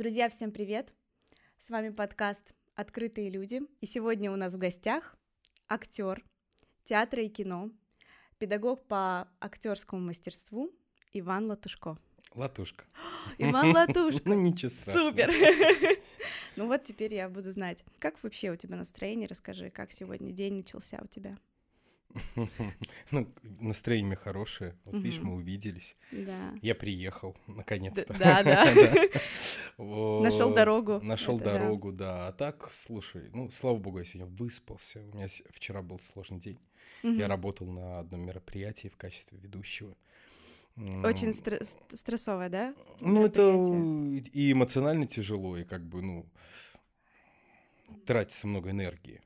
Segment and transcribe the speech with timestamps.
[0.00, 0.94] Друзья, всем привет!
[1.58, 3.60] С вами подкаст «Открытые люди».
[3.82, 5.14] И сегодня у нас в гостях
[5.68, 6.24] актер
[6.84, 7.70] театра и кино,
[8.38, 10.70] педагог по актерскому мастерству
[11.12, 11.98] Иван Латушко.
[12.34, 12.86] Латушка.
[13.36, 14.22] Иван Латушка.
[14.24, 15.10] Ну, ничего страшного.
[15.10, 15.30] Супер!
[16.56, 17.84] Ну вот теперь я буду знать.
[17.98, 19.28] Как вообще у тебя настроение?
[19.28, 21.36] Расскажи, как сегодня день начался у тебя?
[23.10, 24.76] Ну, настроение хорошее.
[24.84, 25.28] Вот видишь, Мгм.
[25.28, 25.96] мы увиделись.
[26.12, 26.54] Да.
[26.62, 28.12] Я приехал, наконец-то.
[28.18, 28.64] Да, да.
[29.78, 31.00] Нашел дорогу.
[31.02, 32.28] Нашел дорогу, да.
[32.28, 35.00] А так, слушай, ну, слава богу, я сегодня выспался.
[35.00, 36.58] У меня вчера был сложный день.
[37.02, 39.96] Я работал на одном мероприятии в качестве ведущего.
[41.04, 42.74] Очень стр- ст- стрессовая, да?
[43.00, 43.42] Ну, это
[44.32, 46.26] и эмоционально тяжело, и как бы, ну,
[48.06, 49.20] тратится много энергии.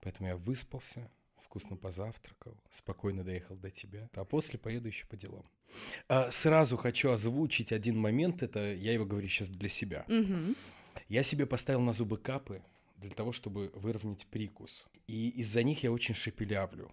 [0.00, 1.10] Поэтому я выспался,
[1.50, 4.08] вкусно позавтракал, спокойно доехал до тебя.
[4.14, 5.44] А после поеду еще по делам.
[6.08, 10.06] А, сразу хочу озвучить один момент, это я его говорю сейчас для себя.
[11.08, 12.62] Я себе поставил на зубы капы
[12.98, 14.86] для того, чтобы выровнять прикус.
[15.08, 16.92] И из-за них я очень шепелявлю.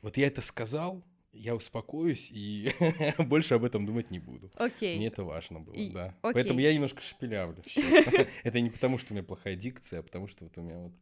[0.00, 1.02] Вот я это сказал,
[1.34, 2.72] я успокоюсь и
[3.18, 4.50] больше об этом думать не буду.
[4.54, 4.96] Окей.
[4.96, 6.14] Мне это важно было, И- да.
[6.22, 6.32] окей.
[6.34, 8.06] Поэтому я немножко шепелявлю сейчас.
[8.42, 10.92] Это не потому, что у меня плохая дикция, а потому что вот у меня вот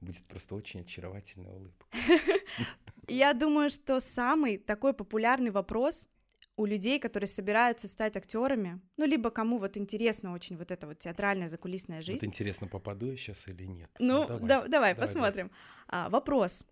[0.00, 1.86] будет просто очень очаровательная улыбка.
[3.08, 6.08] Я думаю, что самый такой популярный вопрос
[6.56, 10.98] у людей, которые собираются стать актерами, ну, либо кому вот интересно очень вот эта вот
[10.98, 12.24] театральная закулисная Вот жизнь.
[12.26, 13.90] интересно, попаду я сейчас или нет.
[13.98, 14.94] Ну, да- давай, давай.
[14.94, 15.50] посмотрим.
[15.88, 16.64] А, вопрос.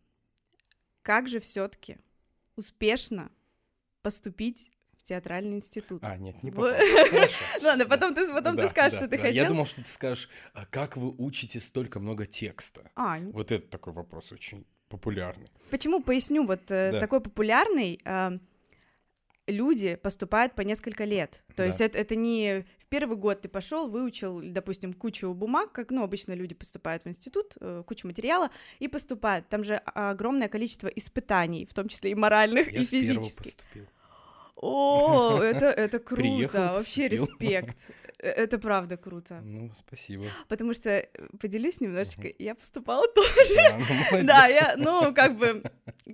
[1.02, 1.98] Как же все-таки
[2.56, 3.30] успешно
[4.00, 4.70] поступить
[5.04, 6.02] театральный институт?
[6.02, 6.50] А, нет, не.
[6.50, 7.32] Хорошо.
[7.62, 9.32] Ладно, потом ты, потом ты скажешь, что ты хотел.
[9.34, 12.90] Я думал, что ты скажешь, а как вы учите столько много текста?
[12.96, 15.48] А, Вот это такой вопрос очень популярный.
[15.70, 16.46] Почему поясню?
[16.46, 18.00] Вот э, такой популярный.
[19.46, 21.44] люди поступают по несколько лет.
[21.48, 21.64] То Да.
[21.66, 26.02] есть это, это не в первый год ты пошел, выучил, допустим, кучу бумаг, как, ну,
[26.02, 29.48] обычно люди поступают в институт, э, кучу материала и поступают.
[29.48, 33.36] Там же огромное количество испытаний, в том числе и моральных, Я и физических.
[33.36, 33.86] поступил.
[34.64, 37.76] О, это, это круто, Приехал вообще респект.
[38.18, 39.40] Э, Это правда круто.
[39.44, 40.24] Ну, спасибо.
[40.48, 41.08] Потому что, э,
[41.38, 43.54] поделюсь немножечко, я поступала тоже.
[43.56, 45.62] Да, ну, Да, я, ну, как бы,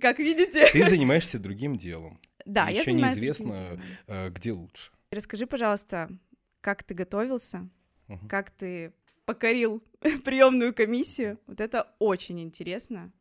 [0.01, 2.19] как видите, Ты занимаешься другим делом.
[2.45, 4.91] да, я Еще неизвестно, э, где лучше.
[5.11, 6.09] Расскажи, пожалуйста,
[6.59, 7.69] как ты готовился,
[8.07, 8.27] Мгм.
[8.27, 8.91] как ты
[9.25, 9.81] покорил
[10.25, 11.37] приемную комиссию.
[11.47, 13.11] Вот это очень интересно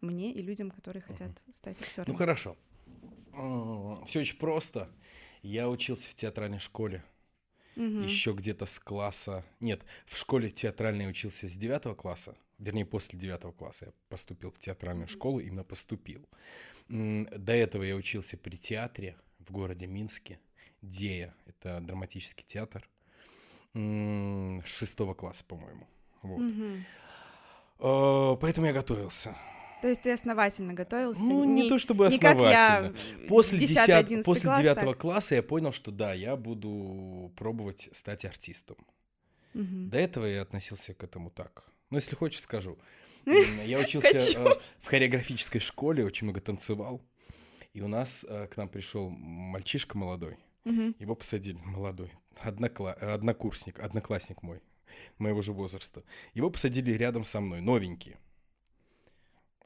[0.00, 2.08] мне и людям, которые хотят стать актерами.
[2.10, 2.56] Ну хорошо.
[4.06, 4.90] Все очень просто.
[5.42, 7.02] Я учился в театральной школе.
[7.76, 8.02] Мгм.
[8.02, 9.44] Еще где-то с класса...
[9.60, 12.36] Нет, в школе театральной учился с девятого класса.
[12.58, 16.28] Вернее, после девятого класса я поступил в театральную школу, именно поступил.
[16.88, 20.38] До этого я учился при театре в городе Минске.
[20.82, 21.34] Дея.
[21.46, 22.88] Это драматический театр.
[23.72, 25.86] С шестого класса, по-моему.
[26.22, 26.42] Вот.
[27.78, 29.36] Э, Поэтому я готовился.
[29.82, 31.22] То есть ты основательно готовился?
[31.22, 33.28] Ну, не то чтобы не как я основательно.
[33.28, 34.98] После, 10 10 11 после класс, 9 так.
[34.98, 38.76] класса я понял, что да, я буду пробовать стать артистом.
[39.54, 39.90] Мгм.
[39.90, 41.64] До этого я относился к этому так.
[41.90, 42.78] Ну, если хочешь, скажу.
[43.66, 47.02] Я учился э, в хореографической школе, очень много танцевал.
[47.74, 50.38] И у нас э, к нам пришел мальчишка молодой.
[50.64, 52.12] Его посадили, молодой,
[52.44, 54.60] однокла- однокурсник, одноклассник мой,
[55.18, 56.04] моего же возраста.
[56.34, 58.16] Его посадили рядом со мной, новенький.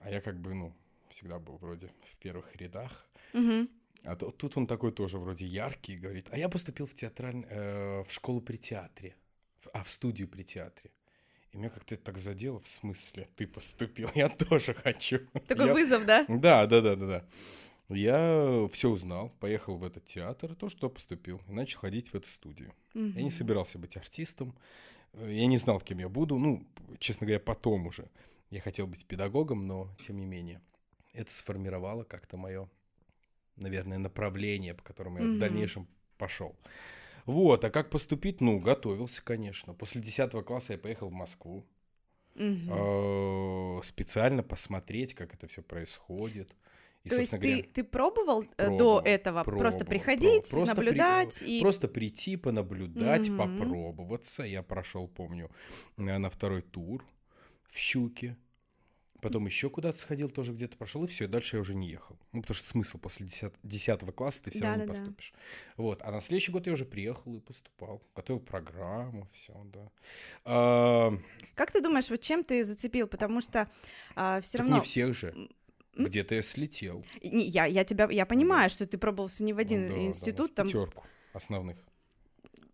[0.04, 0.72] А я как бы, ну,
[1.09, 3.06] всегда был вроде в первых рядах.
[3.32, 3.69] Мгм.
[4.04, 7.44] А то- тут он такой тоже вроде яркий, говорит, а я поступил в театраль...
[7.48, 9.16] э, в школу при театре,
[9.60, 10.91] в- а в студию при театре.
[11.53, 15.20] И меня как-то это так задело, в смысле, ты поступил, я тоже хочу.
[15.48, 16.26] Такой Я- вызов, да?
[16.28, 17.25] Да, да, да, да, да.
[17.88, 22.28] Я все узнал, поехал в этот театр, то, что поступил, и начал ходить в эту
[22.28, 22.75] студию.
[22.94, 24.54] Я не собирался быть артистом,
[25.14, 26.66] э, я не знал, кем я буду, ну,
[26.98, 28.09] честно говоря, потом уже.
[28.50, 30.60] Я хотел быть педагогом, но тем не менее.
[31.12, 32.69] Это сформировало как-то мое,
[33.56, 35.37] наверное, направление, по которому я Мгм.
[35.37, 35.88] в дальнейшем
[36.19, 36.56] пошел.
[37.26, 38.41] Вот, а как поступить?
[38.41, 39.75] Ну, готовился, конечно.
[39.75, 41.64] После 10 класса я поехал в Москву
[42.37, 46.55] э, специально посмотреть, как это все происходит.
[47.05, 50.56] И, То есть ты, говоря, ты пробовал, э, пробовал, до этого просто пробовал, приходить, про-
[50.56, 51.61] просто при- наблюдать и...
[51.61, 53.37] Просто прийти, понаблюдать, Мгм.
[53.38, 54.43] попробоваться.
[54.43, 55.50] Я прошел, помню,
[55.96, 57.05] на второй тур
[57.75, 58.37] в Щуке.
[59.21, 62.19] Потом еще куда-то сходил, тоже где-то прошел, и все, дальше я уже не ехал.
[62.32, 63.26] Ну, потому что смысл после
[63.62, 65.00] 10, класса ты все равно не Да-да-да.
[65.00, 65.32] поступишь.
[65.79, 66.03] Вот.
[66.03, 68.03] А на следующий год я уже приехал и поступал.
[68.15, 69.91] Готовил программу, все, да.
[70.44, 71.12] А,
[71.55, 73.06] Как ты думаешь, вот чем ты зацепил?
[73.09, 73.67] Потому что
[74.12, 74.77] все так равно...
[74.77, 75.49] не всех же.
[75.97, 77.03] Где-то я слетел.
[77.23, 80.50] Я, я тебя, я понимаю, что ты пробовался не в один Ну да, да, институт,
[80.50, 81.79] в там пятерку основных.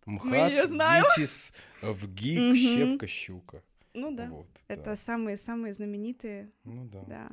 [0.04, 1.04] МХАТ, её знаем.
[1.16, 2.56] ГИТИС, в ГИК, Мгм.
[2.56, 3.62] Щепка, Щука.
[3.92, 4.26] Ну да.
[4.26, 4.96] Вот, Это да.
[4.96, 7.00] самые-самые знаменитые Ну да.
[7.08, 7.28] Да.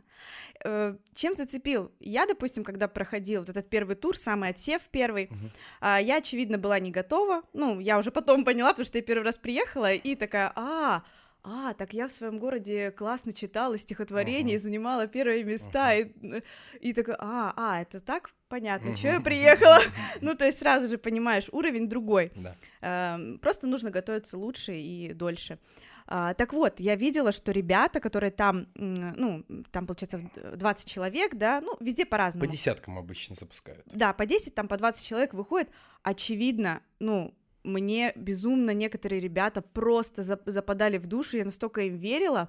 [0.64, 1.92] Э, Чем зацепил?
[2.00, 5.50] Я, допустим, когда проходила вот этот первый тур, самый отсев первый, Мгм.
[5.82, 7.44] а, я, очевидно, была не готова.
[7.54, 11.04] Ну, я уже потом поняла, потому что я первый раз приехала, и такая, а,
[11.44, 14.64] а, так я в своем городе классно читала стихотворение и Ага.
[14.64, 15.96] занимала первые места, Ага.
[16.00, 16.44] и,
[16.90, 19.78] и такая, а, а, это так понятно, что я приехала.
[20.22, 22.32] Ну, то есть сразу же понимаешь, уровень другой.
[22.36, 22.56] Да.
[22.82, 25.60] Эм, Просто нужно готовиться лучше и дольше.
[26.10, 31.36] А, Так вот, я видела, что ребята, которые там, ну, там, получается, в- 20 человек,
[31.36, 32.50] да, ну, везде По по-разному.
[32.52, 33.86] десяткам обычно запускают.
[33.88, 35.70] Да, по 10, там по 20 человек выходит.
[36.04, 37.34] Очевидно, ну,
[37.64, 42.48] мне безумно некоторые ребята просто зап- западали в душу, я настолько им верила,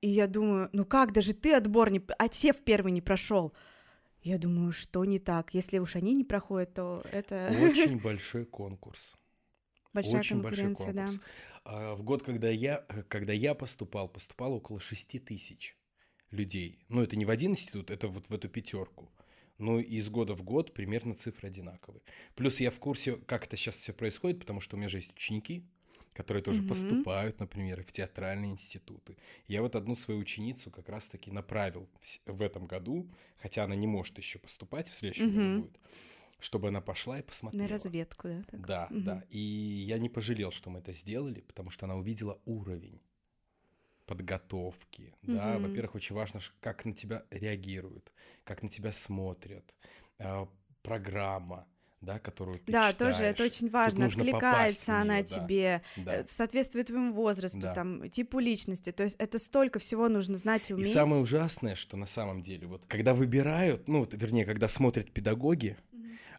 [0.00, 2.00] и я думаю, ну как, даже ты отбор не...
[2.18, 3.52] Отсев первый не прошел.
[4.22, 5.54] Я думаю, что не так?
[5.54, 9.16] Если уж они не проходят, то это Очень большой конкурс.
[9.92, 11.08] большая Очень большой конкуренция, да.
[11.70, 12.78] А, В год, когда я,
[13.08, 15.76] когда я поступал, поступало около 6 тысяч
[16.30, 16.78] людей.
[16.88, 19.10] Ну, это не в один институт, это вот в эту пятерку.
[19.58, 22.00] Ну, и из года в год примерно цифры одинаковые.
[22.36, 25.12] Плюс я в курсе, как это сейчас все происходит, потому что у меня же есть
[25.12, 25.62] ученики,
[26.14, 26.68] которые тоже Мгм.
[26.68, 29.18] поступают, например, в театральные институты.
[29.46, 31.86] Я вот одну свою ученицу как раз-таки направил
[32.24, 35.62] в этом году, хотя она не может еще поступать, в следующем году Мгм.
[35.64, 35.78] будет,
[36.40, 37.62] чтобы она пошла и посмотрела.
[37.66, 38.42] На разведку, да?
[38.50, 38.66] так?
[38.66, 39.04] Да, Мгм.
[39.04, 39.24] да.
[39.30, 43.00] И я не пожалел, что мы это сделали, потому что она увидела уровень
[44.06, 45.14] подготовки.
[45.22, 45.62] Да, Мгм.
[45.62, 48.12] во-первых, очень важно, как на тебя реагируют,
[48.44, 49.74] как на тебя смотрят,
[50.18, 50.48] а,
[50.82, 51.66] программа,
[52.00, 53.16] да, которую ты Да, читаешь.
[53.16, 54.06] тоже это очень важно.
[54.06, 55.34] Откликается она неё, да.
[55.34, 56.14] тебе, Да.
[56.14, 57.74] э, соответствует твоему возрасту, Да.
[57.74, 58.92] там, типу личности.
[58.92, 60.88] То есть это столько всего нужно знать и И уметь.
[60.88, 65.76] самое ужасное, что на самом деле, вот когда выбирают, ну, вот, вернее, когда смотрят педагоги.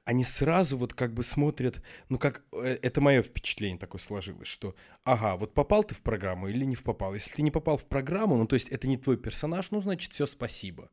[0.05, 4.75] Они сразу вот как бы смотрят, ну как, э, это мое впечатление такое сложилось, что,
[5.03, 7.13] ага, вот попал ты в программу или не в попал.
[7.13, 10.13] Если ты не попал в программу, ну то есть это не твой персонаж, ну значит
[10.13, 10.89] все спасибо.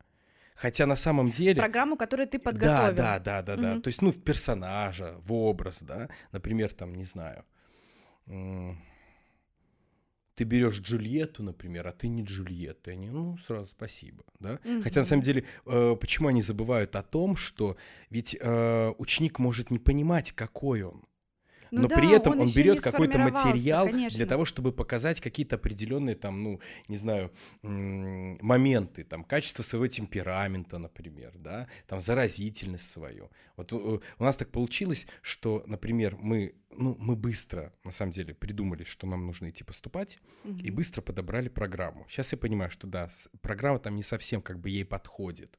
[0.57, 1.61] Хотя на самом деле...
[1.61, 2.97] Программу, которую ты подготовил.
[2.97, 3.73] Да, да, да, да, да.
[3.73, 3.83] Мгм.
[3.83, 6.09] То есть, ну, в персонажа, в образ, да.
[6.33, 7.45] Например, там, не знаю,
[10.37, 12.91] ты берешь Джульетту, например, а ты не Джульетта.
[12.91, 14.61] Они, ну, сразу спасибо, да.
[14.83, 17.77] Хотя, на самом деле, э, почему они забывают о том, что
[18.11, 21.05] ведь э, ученик может не понимать, какой он.
[21.71, 24.17] Ну Но да, при этом он он, берет какой-то материал конечно.
[24.17, 27.33] для того, чтобы показать какие-то определенные там, ну, не знаю,
[27.63, 33.31] моменты, там, качество своего темперамента, например, да, там, заразительность свою.
[33.57, 38.35] Вот э, у нас так получилось, что, например, мы, ну, мы быстро, на самом деле,
[38.35, 40.75] придумали, что нам нужно идти поступать, и Мгм.
[40.75, 42.07] быстро подобрали программу.
[42.09, 43.09] Сейчас я понимаю, что да,
[43.41, 45.59] программа там не совсем как бы ей подходит.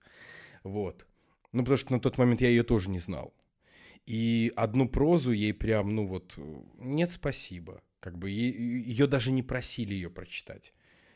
[0.63, 1.05] Вот.
[1.53, 3.33] Ну, потому что на тот момент я ее тоже не знал.
[4.07, 6.33] И одну прозу ей прям, ну вот,
[6.79, 7.81] нет, спасибо.
[7.99, 10.73] Как бы ее даже не просили ее прочитать.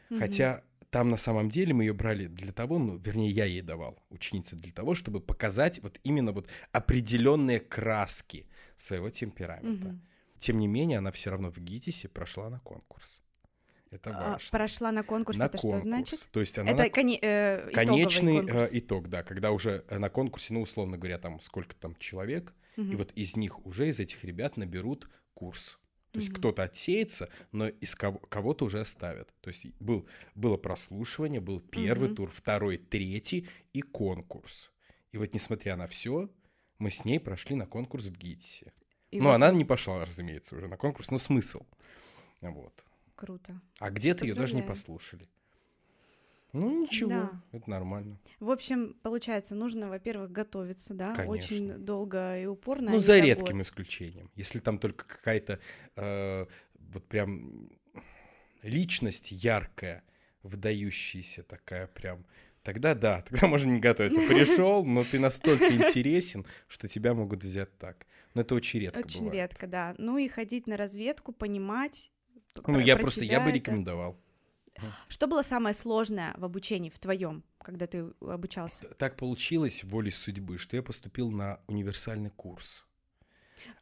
[0.09, 0.19] Мгм.
[0.19, 3.97] Хотя там на самом деле мы ее брали для того, ну, вернее, я ей давал,
[4.09, 8.45] ученице, для того, чтобы показать вот именно вот определенные краски
[8.75, 9.87] своего темперамента.
[9.87, 10.01] Мгм.
[10.39, 13.21] Тем не менее, она все равно в ГИТИСе прошла на конкурс.
[13.89, 14.49] Это А, важно.
[14.51, 15.81] Прошла на конкурс, на это конкурс.
[15.81, 16.29] что значит?
[16.31, 18.69] То есть она Это на коне- э, конечный э, конкурс.
[18.73, 22.95] итог, да, когда уже э, на конкурсе, ну, условно говоря, там сколько там человек, и
[22.95, 25.77] вот из них уже, из этих ребят наберут курс.
[26.11, 26.37] То есть Мгм.
[26.39, 29.33] кто-то отсеется, но из кого- кого-то уже оставят.
[29.41, 30.05] То есть был,
[30.35, 32.15] было прослушивание, был первый Мгм.
[32.17, 34.71] тур, второй, третий и конкурс.
[35.13, 36.29] И вот несмотря на все,
[36.79, 38.73] мы с ней прошли на конкурс в ГИТИСе.
[39.11, 41.65] И ну, вот она не пошла, разумеется, уже на конкурс, но смысл.
[42.41, 42.83] Вот.
[43.15, 43.61] Круто.
[43.79, 45.29] А где-то ее даже не послушали.
[46.53, 47.41] Ну, ничего, Да.
[47.53, 48.19] это нормально.
[48.39, 51.31] В общем, получается, нужно, во-первых, готовиться, да, Конечно.
[51.33, 52.87] очень долго и упорно.
[52.87, 53.25] а Ну, не за год.
[53.25, 54.29] редким исключением.
[54.35, 55.59] Если там только какая-то
[55.95, 57.69] э, вот прям
[58.63, 60.03] личность яркая,
[60.43, 62.25] выдающаяся такая прям,
[62.63, 64.19] тогда да, тогда можно не готовиться.
[64.21, 68.05] Пришел, но ты настолько интересен, что тебя могут взять так.
[68.33, 69.33] Но это очень редко Очень бывает.
[69.51, 69.95] редко, да.
[69.97, 72.11] Ну и ходить на разведку, понимать.
[72.67, 74.15] Ну, я про просто, я бы это.
[75.07, 78.87] Что было самое сложное в обучении в твоем, когда ты обучался?
[78.97, 82.85] Так получилось волей судьбы, что я поступил на универсальный курс.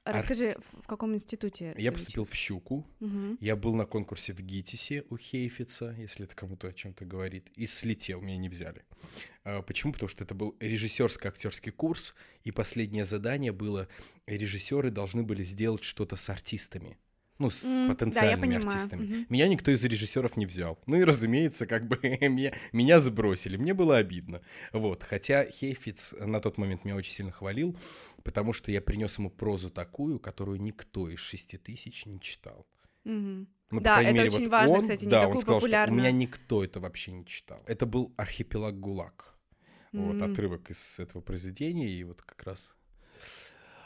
[0.04, 1.74] Расскажи, в в каком институте?
[1.78, 2.44] Я поступил в учился?
[2.44, 3.38] Щуку, Мгм.
[3.40, 7.68] Я был на конкурсе в ГИТИСе у Хейфица, если это кому-то о чем-то говорит, и
[7.68, 8.84] слетел, меня не взяли.
[9.44, 9.94] А, Почему?
[9.94, 13.88] Потому что это был режиссерско-актерский курс, и последнее задание было,
[14.26, 16.98] режиссеры должны были сделать что-то с артистами.
[17.40, 18.68] Ну, с да, я потенциальными понимаю.
[18.68, 19.06] артистами.
[19.06, 19.26] Мгм.
[19.30, 20.78] Меня никто из режиссеров не взял.
[20.86, 22.28] Ну и, разумеется, как бы меня, меня никто из режиссеров не взял.
[22.28, 23.58] Ну и, разумеется, как бы меня, меня забросили.
[23.58, 24.42] Мне было обидно.
[24.74, 25.04] Вот.
[25.04, 27.78] Хотя Хейфиц на тот момент меня очень сильно хвалил,
[28.24, 32.68] потому что я принес ему прозу такую, которую никто из шести тысяч не читал.
[33.06, 33.48] Мгм.
[33.72, 35.68] Ну, Да, это мере, очень вот важно, он, кстати, не да, он такую сказал, что
[35.68, 36.16] у меня популярную.
[36.16, 37.64] никто это вообще не читал.
[37.68, 39.36] Это был архипелаг ГУЛАГ.
[39.94, 40.32] Вот М.
[40.32, 42.76] отрывок из этого произведения, и вот как раз...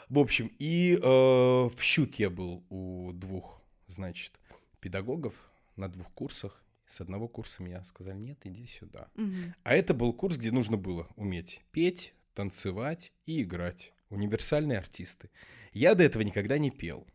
[0.08, 4.38] В общем, и э, в Щуке я был у двух, значит,
[4.80, 5.34] педагогов
[5.76, 6.62] на двух курсах.
[6.86, 9.08] С одного курса меня сказали, нет, иди сюда.
[9.14, 9.54] Мгм.
[9.62, 13.92] А это был курс, где нужно было уметь петь, танцевать и играть.
[14.10, 15.30] Универсальные артисты.
[15.72, 17.06] Я до этого никогда не пел.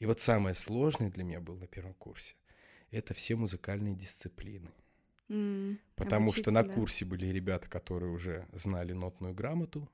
[0.00, 2.34] И вот самое сложное для меня было на первом курсе—
[2.92, 4.70] это все музыкальные дисциплины.
[5.28, 5.80] М.
[5.96, 9.88] Потому что на курсе были ребята, которые уже знали нотную грамоту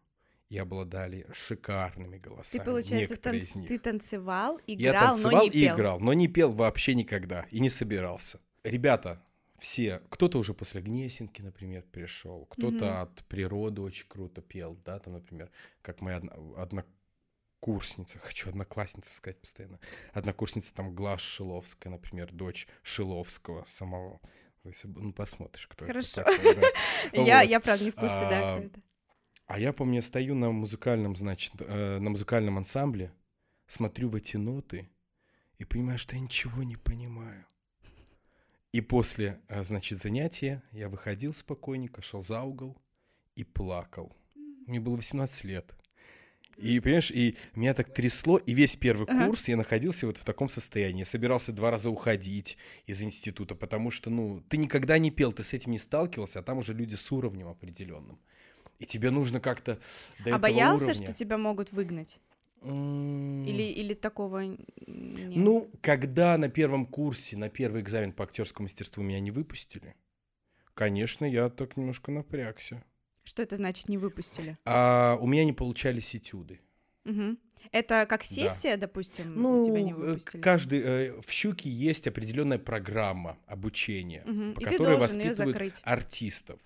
[0.48, 2.60] и обладали шикарными голосами.
[2.60, 5.76] Ты, получается, танц- ты танцевал, Я играл, танцевал но не и пел.
[5.76, 8.40] играл, но не пел вообще никогда и не собирался.
[8.64, 9.22] Ребята
[9.58, 13.02] все, кто-то уже после Гнесинки, например, пришел, кто-то Мгм.
[13.02, 15.50] от природы очень круто пел, да, там, например,
[15.82, 16.32] как моя одна,
[17.60, 19.78] однокурсница, хочу одноклассница сказать постоянно,
[20.12, 24.20] однокурсница там Глаш Шиловская, например, дочь Шиловского самого.
[24.64, 26.22] Есть, Ну, посмотришь, кто Хорошо.
[26.22, 26.66] это да.
[27.22, 27.48] Я, Вот.
[27.48, 28.80] я, правда, не в курсе, да, А, кто это.
[29.48, 33.14] А я помню, я стою на музыкальном, значит, э, на музыкальном ансамбле,
[33.66, 34.90] смотрю в эти ноты
[35.56, 37.46] и понимаю, что я ничего не понимаю.
[38.72, 42.76] И после, э, значит, занятия я выходил спокойненько, шел за угол
[43.36, 44.14] и плакал.
[44.66, 45.74] Мне было 18 лет.
[46.58, 49.28] И, понимаешь, и меня так трясло, и весь первый Ага.
[49.28, 51.00] курс я находился вот в таком состоянии.
[51.00, 55.42] Я собирался два раза уходить из института, потому что, ну, ты никогда не пел, ты
[55.42, 58.20] с этим не сталкивался, а там уже люди с уровнем определенным.
[58.78, 59.74] И тебе нужно как-то
[60.20, 61.04] до А этого боялся, уровня.
[61.06, 62.20] что тебя могут выгнать?
[62.62, 64.58] Или, или такого нет?
[64.86, 69.94] Ну, когда на первом курсе, на первый экзамен по актерскому мастерству меня не выпустили,
[70.74, 72.82] конечно, я так немножко напрягся.
[73.24, 74.58] Что это значит, не выпустили?
[74.64, 76.60] А у меня не получались этюды.
[77.08, 77.38] Мгм.
[77.72, 80.40] Это как сессия, допустим, Ну, тебя не э, выпустили?
[80.40, 84.54] каждый э, в щуке есть определенная программа обучения, Мгм.
[84.54, 86.60] по И которой воспитывают артистов.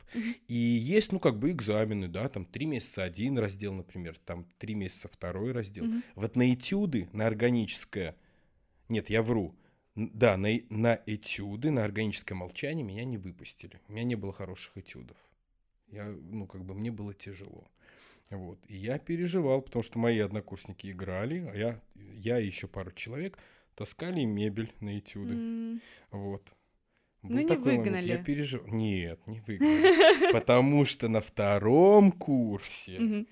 [0.49, 4.75] И есть, ну, как бы экзамены, да, там три месяца один раздел, например, там три
[4.75, 5.87] месяца второй раздел.
[5.87, 6.03] Мгм.
[6.17, 8.15] Вот на этюды, на органическое,
[8.89, 9.55] нет, я вру,
[9.95, 13.81] да, на, на этюды, на органическое молчание меня не выпустили.
[13.89, 15.17] У меня не было хороших этюдов.
[15.89, 17.71] Я, ну, как бы мне было тяжело.
[18.31, 18.59] Вот.
[18.69, 23.39] И я переживал, потому что мои однокурсники играли, а я, я и еще пару человек
[23.75, 25.35] таскали мебель на этюды.
[25.35, 26.43] М, Вот.
[27.23, 27.85] Ну, не такой момент.
[27.87, 28.09] выгнали.
[28.09, 28.67] Я переживал.
[28.69, 30.33] Нет, не выгнали.
[30.33, 33.27] Потому что на втором курсе,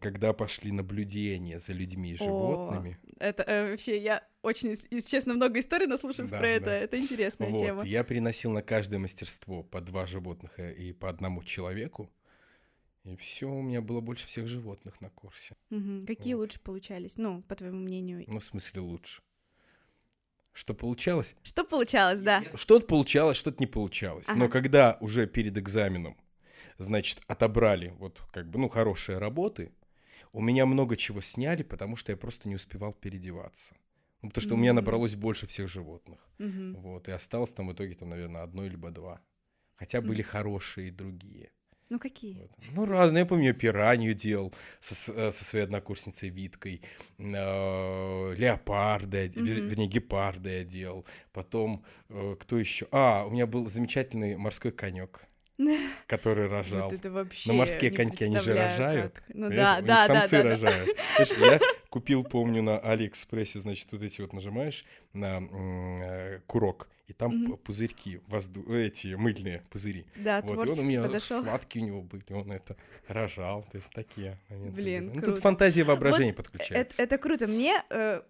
[0.00, 5.34] когда пошли наблюдения за людьми и О, животными, Это э, вообще, я очень, ис- честно,
[5.34, 6.64] много историй наслушалась Да, про это.
[6.66, 6.76] да.
[6.78, 7.84] Это интересная вот, тема.
[7.84, 12.10] я приносил на каждое мастерство по два животных э, и по одному человеку.
[13.04, 15.56] И все, у меня было больше всех животных на курсе.
[15.70, 16.06] Мгм.
[16.06, 16.40] Какие Вот.
[16.40, 17.18] лучше получались?
[17.18, 18.24] Ну, по твоему мнению.
[18.26, 19.22] Ну, в смысле, лучше.
[20.52, 21.34] Что получалось?
[21.42, 22.44] Что получалось, да?
[22.54, 24.28] Что-то получалось, что-то не получалось.
[24.28, 24.48] Но Ага.
[24.48, 26.16] когда уже перед экзаменом,
[26.78, 29.72] значит, отобрали вот как бы, ну, хорошие работы,
[30.32, 33.76] у меня много чего сняли, потому что я просто не успевал переодеваться.
[34.22, 36.18] Ну, потому что у меня набралось больше всех животных.
[36.38, 36.76] Мгм.
[36.76, 39.20] Вот, и осталось там в итоге, там, наверное, одно либо два.
[39.74, 41.52] Хотя были хорошие и другие.
[41.90, 42.34] Ну, какие?
[42.40, 42.50] Вот.
[42.72, 43.20] Ну, разные.
[43.20, 46.80] Я помню, я пиранью делал со, э, со своей однокурсницей Виткой.
[47.18, 49.68] э, Леопарда, вер- Мгм.
[49.68, 51.04] вернее, гепарда я делал.
[51.32, 52.86] Потом, э, кто еще?
[52.90, 55.20] А, у меня был замечательный морской конек,
[56.06, 56.90] который рожал.
[56.90, 59.14] Вот это вообще Но морские коньки, они же рожают.
[59.14, 59.24] как.
[59.28, 60.50] Ну Понимаешь, да, у них да, да, самцы да, да.
[60.50, 60.98] рожают.
[61.16, 61.60] Знаешь, я
[61.94, 67.46] купил, помню, на Алиэкспрессе, значит, вот эти вот нажимаешь на м, э, курок, и там
[67.46, 68.68] п- пузырьки, возду...
[68.74, 70.04] эти мыльные пузыри.
[70.16, 71.38] Да, Вот, и он у меня подошел.
[71.38, 75.14] схватки у него были, он это рожал, то есть такие моменты Блин, были.
[75.14, 77.00] Ну, тут фантазия и воображение Вот подключается.
[77.00, 77.46] Это, это круто.
[77.46, 78.22] Мне э,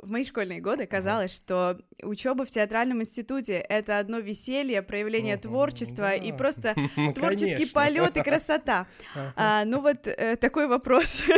[0.00, 5.42] в мои школьные годы казалось, что учеба в театральном институте это одно веселье, проявление Мгм,
[5.42, 6.36] творчества и да.
[6.36, 8.88] просто Ну, творческий полет и красота.
[9.36, 11.22] А, ну вот э, такой вопрос.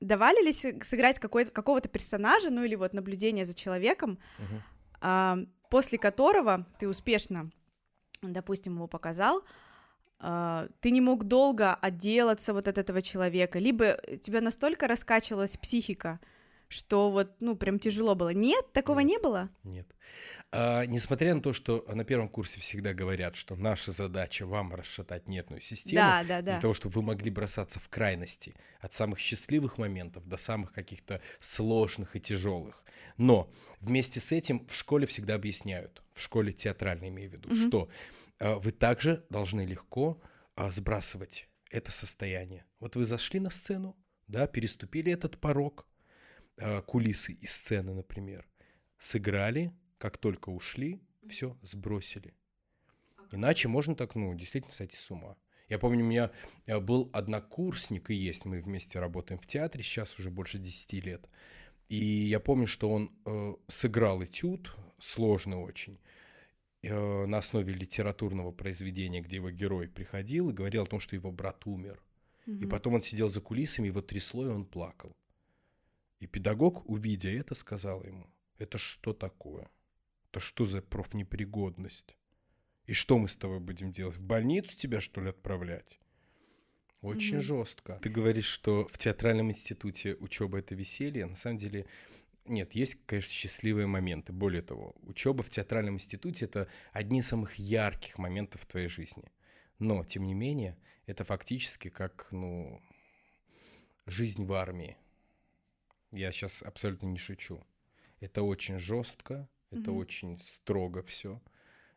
[0.00, 4.62] Давали ли сыграть какого-то персонажа, ну или вот наблюдение за человеком, Мгм.
[5.00, 5.38] а,
[5.70, 7.50] после которого ты успешно,
[8.22, 9.42] допустим, его показал,
[10.18, 16.20] а, ты не мог долго отделаться вот от этого человека, либо тебя настолько раскачивалась психика,
[16.68, 18.30] что вот, ну, прям тяжело было.
[18.30, 19.08] Нет, такого Нет.
[19.08, 19.50] не было?
[19.62, 19.86] Нет.
[20.52, 25.28] А, несмотря на то, что на первом курсе всегда говорят, что наша задача вам расшатать
[25.28, 26.60] нервную систему, Да, да, для да.
[26.60, 32.16] того, чтобы вы могли бросаться в крайности, от самых счастливых моментов до самых каких-то сложных
[32.16, 32.84] и тяжелых.
[33.16, 37.68] Но вместе с этим в школе всегда объясняют, в школе театральной имею в виду, Мгм.
[37.68, 37.88] что
[38.38, 40.20] а, вы также должны легко
[40.54, 42.64] а, сбрасывать это состояние.
[42.80, 43.96] Вот вы зашли на сцену,
[44.28, 45.86] да, переступили этот порог,
[46.86, 48.46] кулисы и сцены, например,
[48.98, 52.34] сыграли, как только ушли, все, сбросили.
[53.32, 55.36] Иначе можно так, ну, действительно сойти с ума.
[55.68, 56.30] Я помню, у меня
[56.66, 61.28] э, был однокурсник, и есть, мы вместе работаем в театре, сейчас уже больше 10 лет.
[61.88, 65.98] И я помню, что он э, сыграл этюд, сложный очень,
[66.82, 71.32] э, на основе литературного произведения, где его герой приходил и говорил о том, что его
[71.32, 72.00] брат умер.
[72.46, 72.68] И Мгм.
[72.68, 75.16] потом он сидел за кулисами, его трясло, и он плакал.
[76.20, 79.70] И педагог, увидя это, сказал ему, это что такое?
[80.30, 82.16] Это что за профнепригодность?
[82.86, 84.16] И что мы с тобой будем делать?
[84.16, 85.98] В больницу тебя, что ли, отправлять?
[87.02, 87.42] Очень Мгм.
[87.44, 87.98] жестко.
[88.02, 91.26] Ты говоришь, что в театральном институте учеба это веселье.
[91.26, 91.86] На самом деле,
[92.44, 94.32] нет, есть, конечно, счастливые моменты.
[94.32, 99.30] Более того, учеба в театральном институте это одни из самых ярких моментов в твоей жизни.
[99.78, 102.80] Но, тем не менее, это фактически как, ну,
[104.06, 104.96] жизнь в армии.
[106.16, 107.62] Я сейчас абсолютно не шучу.
[108.20, 109.98] Это очень жестко, это Мгм.
[109.98, 111.42] очень строго все.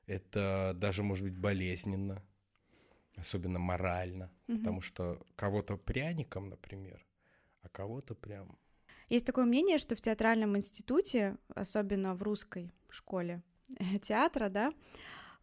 [0.07, 2.21] Это даже может быть болезненно,
[3.15, 4.57] особенно морально, Мгм.
[4.59, 7.05] потому что кого-то пряником, например,
[7.61, 8.57] а кого-то прям.
[9.07, 13.41] Есть такое мнение, что в театральном институте, особенно в русской школе
[14.01, 14.73] театра, да,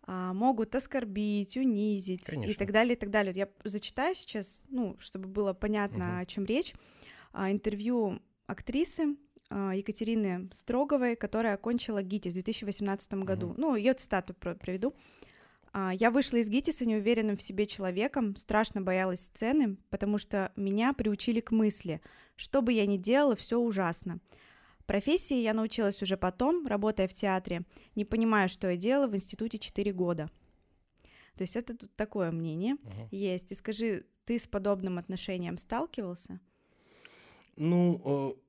[0.02, 2.58] а, могут оскорбить, унизить и Конечно.
[2.58, 3.32] так далее, и так далее.
[3.34, 6.20] Я зачитаю сейчас, ну, чтобы было понятно, Мгм.
[6.20, 6.74] о чем речь.
[7.32, 9.16] А, Интервью актрисы
[9.50, 13.48] а, Екатерины Строговой, которая окончила ГИТИС в 2018 году.
[13.48, 13.54] Мгм.
[13.60, 14.94] Ну, ее цитату приведу.
[15.72, 20.92] А, Я вышла из ГИТИСа неуверенным в себе человеком, страшно боялась сцены, потому что меня
[20.92, 22.00] приучили к мысли,
[22.36, 24.20] что бы я ни делала, все ужасно.
[24.86, 27.62] Профессии я научилась уже потом, работая в театре,
[27.96, 30.30] не понимая, что я делала в институте 4 года.
[31.36, 33.08] То есть это тут такое мнение Ага.
[33.10, 33.52] есть.
[33.52, 36.40] И скажи, ты с подобным отношением сталкивался?
[37.56, 38.40] Ну, э,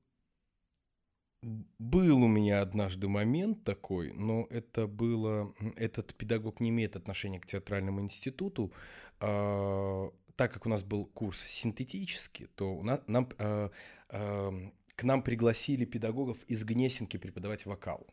[1.78, 5.54] был у меня однажды момент такой, но это было...
[5.76, 8.72] Этот педагог не имеет отношения к театральному институту.
[9.20, 13.70] а, Так как у нас был курс синтетический, то у нас, нам, а,
[14.08, 18.06] ам, к нам пригласили педагогов из Гнесинки преподавать вокал.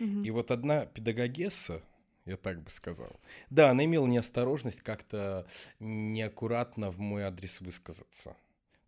[0.00, 0.24] Мгм.
[0.24, 1.82] И вот одна педагогесса,
[2.24, 5.46] я так бы сказал, да, она имела неосторожность как-то
[5.78, 8.36] неаккуратно в мой адрес высказаться.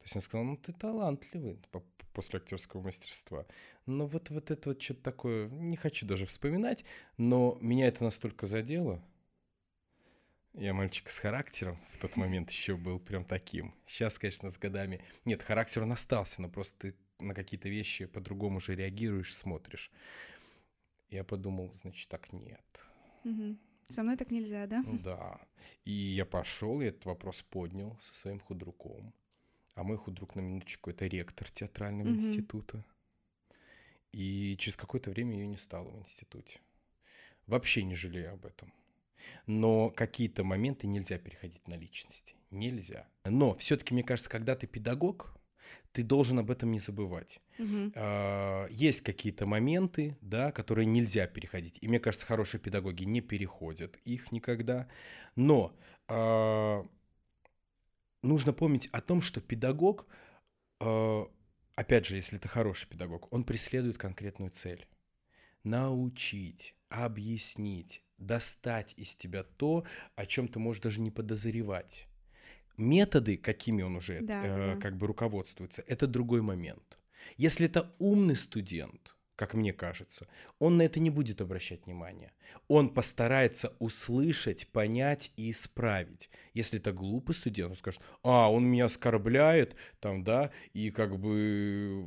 [0.02, 3.46] То есть она сказала, ну ты талантливый по- после актерского мастерства.
[3.86, 6.84] Но вот, вот это вот что-то такое, не хочу даже вспоминать,
[7.18, 9.00] но меня это настолько задело.
[10.54, 13.76] Я мальчик с характером, в тот момент еще был прям таким.
[13.86, 15.04] Сейчас, конечно, с годами...
[15.24, 19.92] Нет, характер он остался, но просто ты на какие-то вещи по-другому же реагируешь, смотришь.
[21.10, 22.84] Я подумал, значит, так нет.
[23.22, 23.56] Мгм.
[23.86, 24.82] Со мной так нельзя, да?
[25.04, 25.40] Да.
[25.84, 29.14] И я пошел и этот вопрос поднял со своим худруком.
[29.74, 32.16] А мой худрук, на минуточку, это ректор театрального Мгм.
[32.18, 32.84] института.
[34.12, 36.60] И через какое-то время ее не стало в институте.
[37.46, 38.72] Вообще не жалею об этом.
[39.46, 42.34] Но какие-то моменты нельзя переходить на личности.
[42.50, 43.08] Нельзя.
[43.24, 45.34] Но все-таки, мне кажется, когда ты педагог,
[45.92, 47.40] ты должен об этом не забывать.
[47.94, 51.78] А, есть какие-то моменты, да, которые нельзя переходить.
[51.80, 54.88] И мне кажется, хорошие педагоги не переходят их никогда.
[55.36, 55.74] Но
[56.08, 56.84] а,
[58.22, 60.06] нужно помнить о том, что педагог,
[60.80, 61.28] а,
[61.74, 64.86] опять же, если это хороший педагог, он преследует конкретную цель.
[65.64, 69.84] Научить, объяснить, достать из тебя то,
[70.16, 72.08] о чем ты можешь даже не подозревать.
[72.76, 74.80] Методы, какими он уже Да, э, да.
[74.80, 76.98] как бы руководствуется, это другой момент.
[77.36, 82.32] Если это умный студент, как мне кажется, он на это не будет обращать внимания.
[82.68, 86.30] Он постарается услышать, понять и исправить.
[86.54, 92.06] Если это глупый студент, он скажет, а, он меня оскорбляет, там, да, и как бы,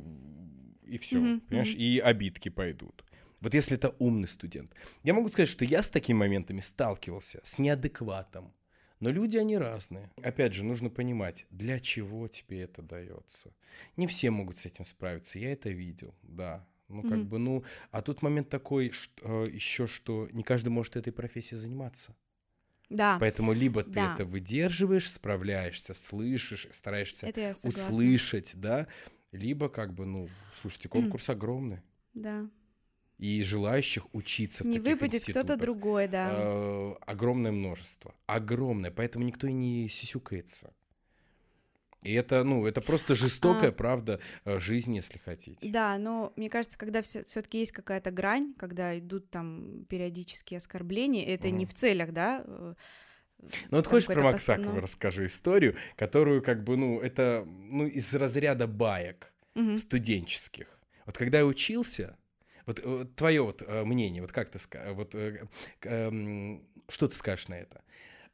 [0.84, 3.04] и все, Мгм, понимаешь, и обидки пойдут.
[3.40, 4.72] Вот если это умный студент.
[5.02, 8.54] Я могу сказать, что я с такими моментами сталкивался, с неадекватом.
[8.98, 10.10] Но люди, они разные.
[10.22, 13.52] Опять же, нужно понимать, для чего тебе это дается.
[13.96, 16.66] Не все могут с этим справиться, я это видел, да.
[16.88, 17.28] Ну, как Мгм.
[17.28, 22.14] бы, ну, а тут момент такой еще, что не каждый может этой профессией заниматься.
[22.88, 24.14] Да, Поэтому либо ты Да.
[24.14, 27.32] это выдерживаешь, справляешься, слышишь, стараешься
[27.64, 28.86] услышать, да,
[29.32, 30.28] либо как бы, ну,
[30.60, 31.80] слушайте, конкурс огромный.
[32.14, 32.48] Да.
[33.18, 36.28] И желающих учиться в Не таких выпадет кто-то другой, да.
[36.28, 38.14] э, огромное множество.
[38.26, 38.90] Огромное.
[38.90, 40.72] Поэтому никто и не сисюкается.
[42.06, 43.72] И это, ну, это просто жестокая А.
[43.72, 45.68] правда э, жизни, если хотите.
[45.68, 51.50] Да, но мне кажется, когда все-таки есть какая-то грань, когда идут там периодические оскорбления, это
[51.50, 51.66] не Мгм.
[51.66, 52.44] в целях, да.
[52.46, 52.74] э,
[53.70, 58.12] Ну вот хочешь про Максакова постанов- расскажу историю, которую как бы, ну, это, ну, из
[58.14, 59.78] разряда баек Мгм.
[59.78, 60.68] студенческих.
[61.04, 62.16] Вот когда я учился,
[62.66, 62.80] вот,
[63.16, 65.46] твое вот э, мнение, вот как ты скажешь, вот э,
[65.82, 67.82] эм, что ты скажешь на это?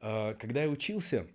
[0.01, 1.27] Э, Когда я учился,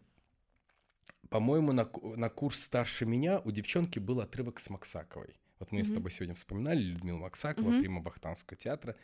[1.30, 5.38] по-моему, на, на курс старше меня у девчонки был отрывок с Максаковой.
[5.58, 5.94] Вот мы с Мгм.
[5.94, 7.80] тобой сегодня вспоминали Людмилу Максакова, Мгм.
[7.80, 8.96] прима Вахтанского театра.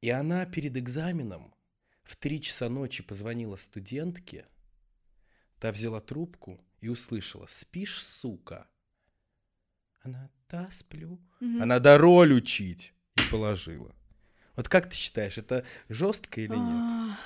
[0.00, 1.54] И она перед экзаменом
[2.02, 4.46] в три часа ночи позвонила студентке,
[5.58, 8.68] та взяла трубку и услышала «Спишь, сука?»
[10.00, 11.18] Она «Да, сплю».
[11.40, 11.62] Мгм.
[11.62, 12.92] А надо роль учить.
[13.16, 13.94] И положила.
[14.56, 17.16] Вот как ты считаешь, это жестко или нет?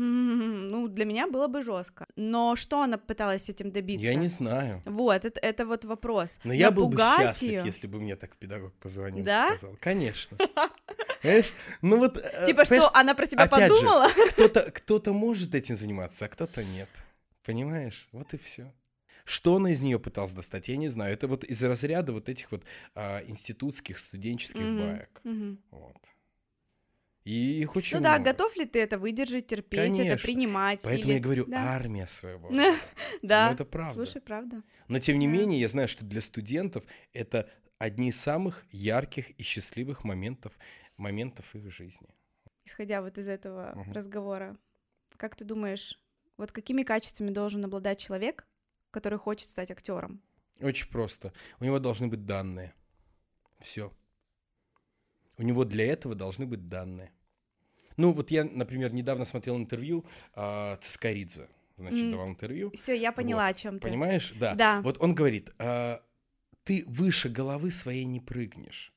[0.00, 2.06] Ну, для меня было бы жестко.
[2.16, 4.06] Но что она пыталась этим добиться?
[4.06, 4.80] Я не знаю.
[4.84, 6.38] Вот, это, это вот вопрос.
[6.44, 7.64] Но я был бы Напугать счастлив, её?
[7.64, 9.54] если бы мне так педагог позвонил Да?
[9.54, 9.76] и сказал.
[9.80, 10.36] Конечно.
[11.22, 11.52] Понимаешь?
[11.82, 12.16] Ну вот...
[12.16, 14.06] э, Типа, что она про тебя же, подумала?
[14.72, 16.88] Кто-то, может этим заниматься, а кто-то нет.
[17.44, 18.08] Понимаешь?
[18.12, 18.72] Вот и все.
[19.24, 21.12] Что она из нее пыталась достать, я не знаю.
[21.12, 22.62] Это вот из разряда вот этих вот
[22.94, 25.20] а, институтских, студенческих Мгм, баек.
[25.70, 25.96] Вот.
[27.24, 28.24] И их очень Ну да, много.
[28.32, 30.26] готов ли ты это выдержать, терпеть, это Конечно.
[30.26, 30.82] принимать?
[30.84, 31.74] Поэтому или- я говорю, да.
[31.74, 32.48] армия своего.
[33.22, 33.94] Да, Ну, это правда.
[33.94, 34.62] слушай, правда.
[34.88, 39.42] Но тем не менее, я знаю, что для студентов это одни из самых ярких и
[39.42, 40.52] счастливых моментов,
[40.96, 42.08] моментов их жизни.
[42.64, 43.92] Исходя вот из этого Мгм.
[43.92, 44.56] разговора,
[45.16, 45.98] как ты думаешь,
[46.36, 48.46] вот какими качествами должен обладать человек,
[48.90, 50.22] который хочет стать актером?
[50.60, 51.32] Очень просто.
[51.60, 52.72] У него должны быть данные.
[53.60, 53.92] Все.
[55.38, 57.12] У него для этого должны быть данные.
[57.96, 61.48] Ну, вот я, например, недавно смотрел интервью а, Цискоридзе.
[61.76, 62.10] Значит, М.
[62.10, 62.72] давал интервью.
[62.74, 63.88] Все, я поняла, о чем ты.
[63.88, 64.32] Понимаешь?
[64.38, 64.54] Да.
[64.54, 64.80] Да.
[64.82, 66.02] Вот он говорит, а,
[66.64, 68.92] ты выше головы своей не прыгнешь.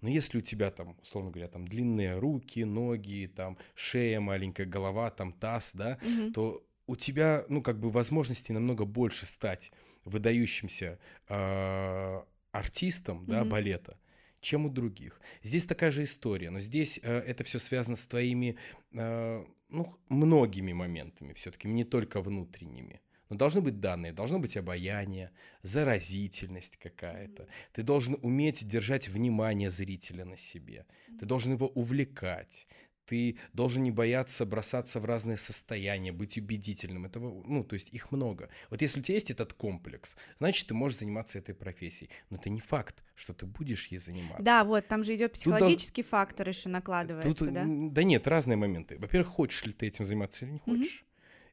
[0.00, 5.10] Но если у тебя там, условно говоря, там длинные руки, ноги, там шея маленькая, голова,
[5.10, 6.32] там таз, да, Мгм.
[6.32, 9.72] то у тебя, ну, как бы возможностей намного больше стать
[10.04, 13.48] выдающимся а, артистом, да, Мгм.
[13.48, 13.98] балета,
[14.44, 15.20] чем у других.
[15.42, 18.56] Здесь такая же история, но здесь э, это все связано с твоими,
[18.92, 23.00] э, ну, многими моментами все-таки, не только внутренними.
[23.30, 25.30] Но должны быть данные, должно быть обаяние,
[25.62, 27.48] заразительность какая-то.
[27.72, 30.86] Ты должен уметь держать внимание зрителя на себе.
[31.18, 32.66] Ты должен его увлекать.
[33.06, 37.04] Ты должен не бояться бросаться в разные состояния, быть убедительным.
[37.04, 38.48] Этого, ну, то есть их много.
[38.70, 42.10] Вот если у тебя есть этот комплекс, значит, ты можешь заниматься этой профессией.
[42.30, 44.42] Но это не факт, что ты будешь ей заниматься.
[44.42, 47.64] Да, вот, там же идет психологический фактор еще накладывается, Тут, да?
[47.66, 48.98] да нет, разные моменты.
[48.98, 51.04] Во-первых, хочешь ли ты этим заниматься или не хочешь.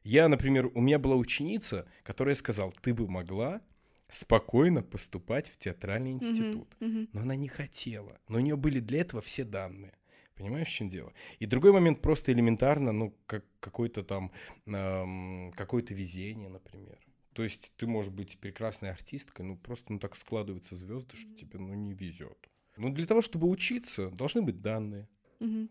[0.04, 3.60] Я, например, у меня была ученица, которая сказала, ты бы могла
[4.08, 6.76] спокойно поступать в театральный институт.
[6.80, 7.08] мгм.
[7.12, 8.20] Но она не хотела.
[8.28, 9.94] Но у нее были для этого все данные.
[10.36, 11.12] Понимаешь, в чем дело?
[11.38, 14.32] И другой момент просто элементарно, ну, как какой-то там,
[14.66, 16.98] эм, какое-то везение, например.
[17.34, 21.58] То есть ты можешь быть прекрасной артисткой, ну, просто ну, так складываются звезды, что тебе,
[21.58, 22.48] ну, не везет.
[22.76, 25.08] Но для того, чтобы учиться, должны быть данные.
[25.40, 25.70] Мгм.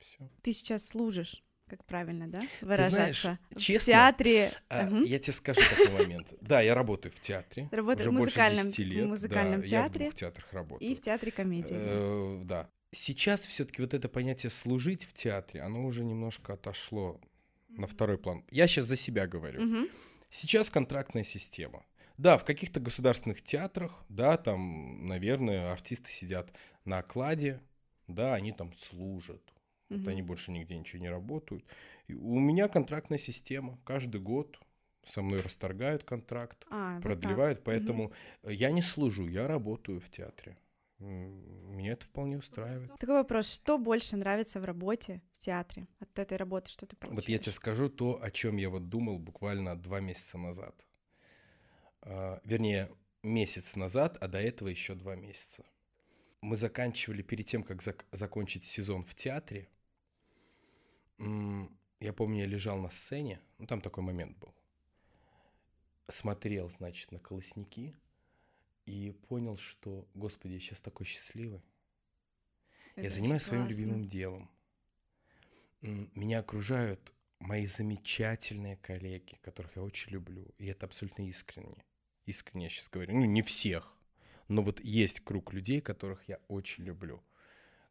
[0.00, 0.28] Все.
[0.42, 2.40] Ты сейчас служишь, как правильно, да?
[2.60, 2.60] знаешь,
[3.22, 3.38] Выражаться.
[3.50, 4.50] в честно, театре.
[4.68, 5.02] А, Мгм.
[5.04, 6.34] Я тебе скажу такой момент.
[6.40, 7.68] Да, я работаю в театре.
[7.70, 9.06] Ты уже в музыкальном- 10 лет.
[9.06, 10.90] в музыкальном да, Я в театре двух театрах работаю.
[10.90, 11.76] И в театре комедии.
[11.76, 12.70] Э, Да.
[12.92, 17.20] Сейчас все-таки вот это понятие служить в театре, оно уже немножко отошло
[17.68, 18.44] на второй план.
[18.50, 19.88] Я сейчас за себя говорю.
[20.30, 21.84] Сейчас контрактная система.
[22.18, 26.52] Да, в каких-то государственных театрах, да, там, наверное, артисты сидят
[26.84, 27.60] на окладе,
[28.08, 29.42] да, они там служат.
[29.88, 31.64] Вот они больше нигде ничего не работают.
[32.06, 33.78] И у меня контрактная система.
[33.84, 34.60] Каждый год
[35.04, 37.02] со мной расторгают контракт, А, вот так.
[37.02, 38.12] продлевают, поэтому
[38.44, 40.56] я не служу, я работаю в театре.
[41.00, 42.90] Меня это вполне устраивает.
[42.98, 45.88] Такой вопрос, что больше нравится в работе в театре?
[45.98, 47.22] От этой работы что ты получаешь?
[47.22, 50.86] Вот я тебе скажу то, о чем я вот думал буквально два месяца назад.
[52.02, 52.90] А, Вернее,
[53.22, 55.64] месяц назад, а до этого еще два месяца.
[56.42, 59.68] Мы заканчивали перед тем, как зак- закончить сезон в театре.
[61.18, 64.54] Я помню, я лежал на сцене, ну там такой момент был.
[66.08, 67.94] Смотрел, значит, на колосники
[68.86, 71.62] и понял, что, господи, я сейчас такой счастливый.
[72.94, 73.80] Это Я занимаюсь своим классно.
[73.80, 74.50] любимым делом.
[75.80, 80.46] Меня окружают мои замечательные коллеги, которых я очень люблю.
[80.58, 81.84] И это абсолютно искренне.
[82.26, 83.14] Искренне я сейчас говорю.
[83.14, 83.96] Ну, не всех,
[84.48, 87.22] Но вот есть круг людей, которых я очень люблю,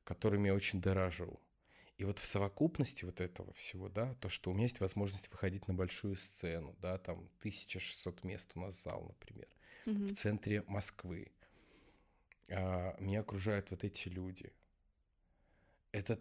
[0.03, 1.39] которыми я очень дорожу.
[1.97, 5.67] И вот в совокупности вот этого всего, да, то, что у меня есть возможность выходить
[5.67, 9.47] на большую сцену, да, там 1600 мест у нас зал, например,
[9.85, 10.07] Мгм.
[10.07, 11.31] в центре Москвы.
[12.49, 14.51] А, меня окружают вот эти люди.
[15.91, 16.19] Это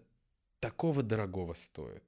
[0.61, 2.05] такого дорогого стоит.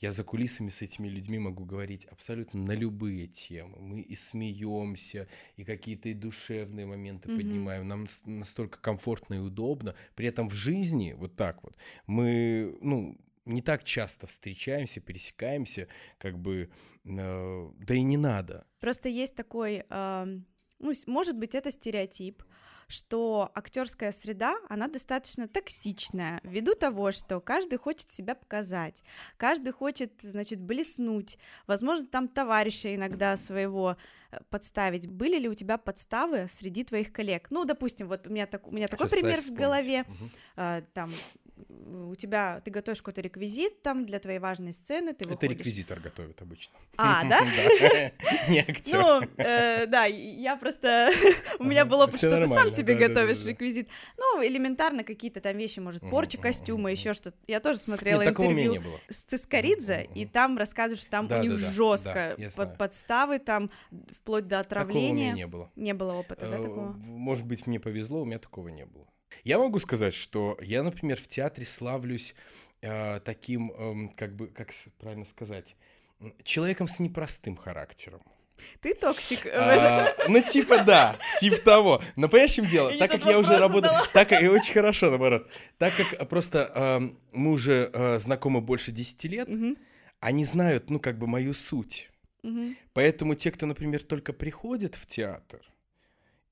[0.00, 3.78] Я за кулисами с этими людьми могу говорить абсолютно на любые темы.
[3.78, 7.38] Мы и смеемся, и какие-то и душевные моменты Мгм.
[7.38, 7.88] поднимаем.
[7.88, 9.94] Нам настолько комфортно и удобно.
[10.14, 11.76] При этом в жизни, вот так вот,
[12.06, 16.70] мы, ну, не так часто встречаемся, пересекаемся, как бы,
[17.04, 18.66] э, да и не надо.
[18.80, 20.44] Просто есть такой, ам,
[20.84, 22.42] ну, может быть, это стереотип,
[22.88, 29.02] что актерская среда, она достаточно токсичная, ввиду того, что каждый хочет себя показать,
[29.38, 33.96] каждый хочет, значит, блеснуть, возможно, там товарища иногда своего
[34.30, 35.08] э, подставить.
[35.08, 37.46] Были ли у тебя подставы среди твоих коллег?
[37.50, 40.04] Ну, допустим, вот у меня, так, у меня такой пример в голове.
[40.06, 40.30] Мгм.
[40.56, 41.10] а, там
[41.56, 45.58] у тебя, ты готовишь какой-то реквизит там для твоей важной сцены, ты Это выходишь...
[45.58, 46.74] реквизитор готовит обычно.
[46.96, 47.40] А, да?
[48.48, 48.98] Не актер.
[48.98, 51.10] Ну, э, да, я просто...
[51.58, 53.88] У меня было, что ты сам себе готовишь реквизит.
[54.16, 57.36] Ну, элементарно какие-то там вещи, может, порча костюма, еще что-то.
[57.46, 62.36] Я тоже смотрела такого интервью с Цискоридзе, и там рассказывают, что там у них жестко
[62.78, 63.70] подставы, там
[64.10, 65.32] вплоть до Такого отравления.
[65.32, 65.70] не было.
[65.76, 66.92] Не было опыта, да, Э, такого?
[67.04, 69.06] Может быть, мне повезло, у меня такого не было.
[69.42, 72.34] Я могу сказать, что я, например, в театре славлюсь
[72.80, 75.74] э, таким, эм, как бы, как правильно сказать,
[76.42, 78.22] человеком с непростым характером.
[78.80, 79.46] Ты токсик.
[79.46, 82.02] А, ну, типа, да, типа того.
[82.16, 82.90] Но понимаешь, в чем дело?
[82.90, 83.92] Я так как я уже работаю...
[84.12, 85.50] Так и очень хорошо, наоборот.
[85.78, 89.76] Так как просто эм, мы уже э, знакомы больше 10 лет, Мгм,
[90.20, 92.10] они знают, ну, как бы, мою суть.
[92.42, 92.76] мгм.
[92.92, 95.60] Поэтому те, кто, например, только приходит в театр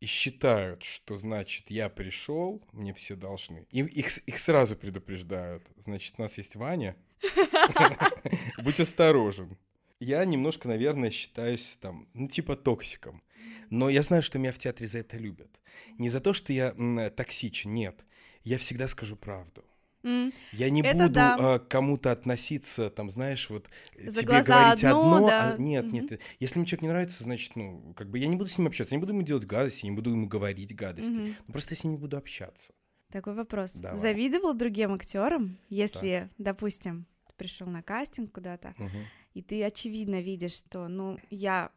[0.03, 3.67] и считают, что, значит, я пришел, мне все должны.
[3.71, 5.63] Им, их, их сразу предупреждают.
[5.77, 6.97] Значит, у нас есть Ваня.
[8.59, 9.57] Будь осторожен.
[10.01, 13.23] Я немножко, наверное, считаюсь там, ну, типа токсиком.
[13.71, 15.61] Но я знаю, что меня в театре за это любят.
[15.99, 16.73] Не за то, что я
[17.11, 18.05] токсичен, нет.
[18.43, 19.65] Я всегда скажу правду.
[20.05, 21.37] М, Я не Это буду да.
[21.39, 23.69] а, к кому-то относиться, там, знаешь, вот
[24.05, 25.55] За тебе говорить одно, одно, да.
[25.55, 25.95] а нет, Мгм.
[25.95, 26.21] нет.
[26.41, 28.95] Если мне человек не нравится, значит, ну, как бы я не буду с ним общаться,
[28.95, 31.11] я не буду ему делать гадости, не буду ему говорить гадости.
[31.13, 31.37] мгм.
[31.47, 32.73] Ну, просто я с ним не буду общаться.
[33.11, 33.73] Такой вопрос.
[33.75, 33.99] Давай.
[34.01, 40.55] Завидовал другим актерам, если, допустим, ты пришел на кастинг куда-то, Мгм, и ты очевидно видишь,
[40.55, 41.71] что, ну, я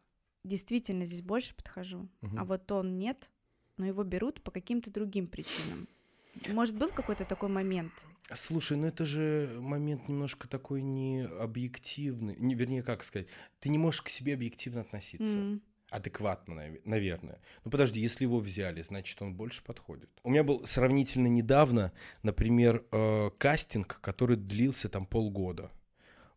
[0.44, 2.38] действительно здесь больше подхожу, мгм.
[2.38, 3.30] а вот он нет,
[3.76, 5.88] но его берут по каким-то другим причинам.
[6.48, 7.92] Может, был какой-то такой момент?
[8.32, 13.28] Слушай, ну это же момент немножко такой не объективный, не, вернее, как сказать,
[13.60, 15.38] ты не можешь к себе объективно относиться.
[15.38, 17.40] М, Адекватно, наве- наверное.
[17.64, 20.10] Ну подожди, если его взяли, значит, он больше подходит.
[20.24, 21.92] У меня был сравнительно недавно,
[22.24, 25.70] например, э, кастинг, который длился там полгода.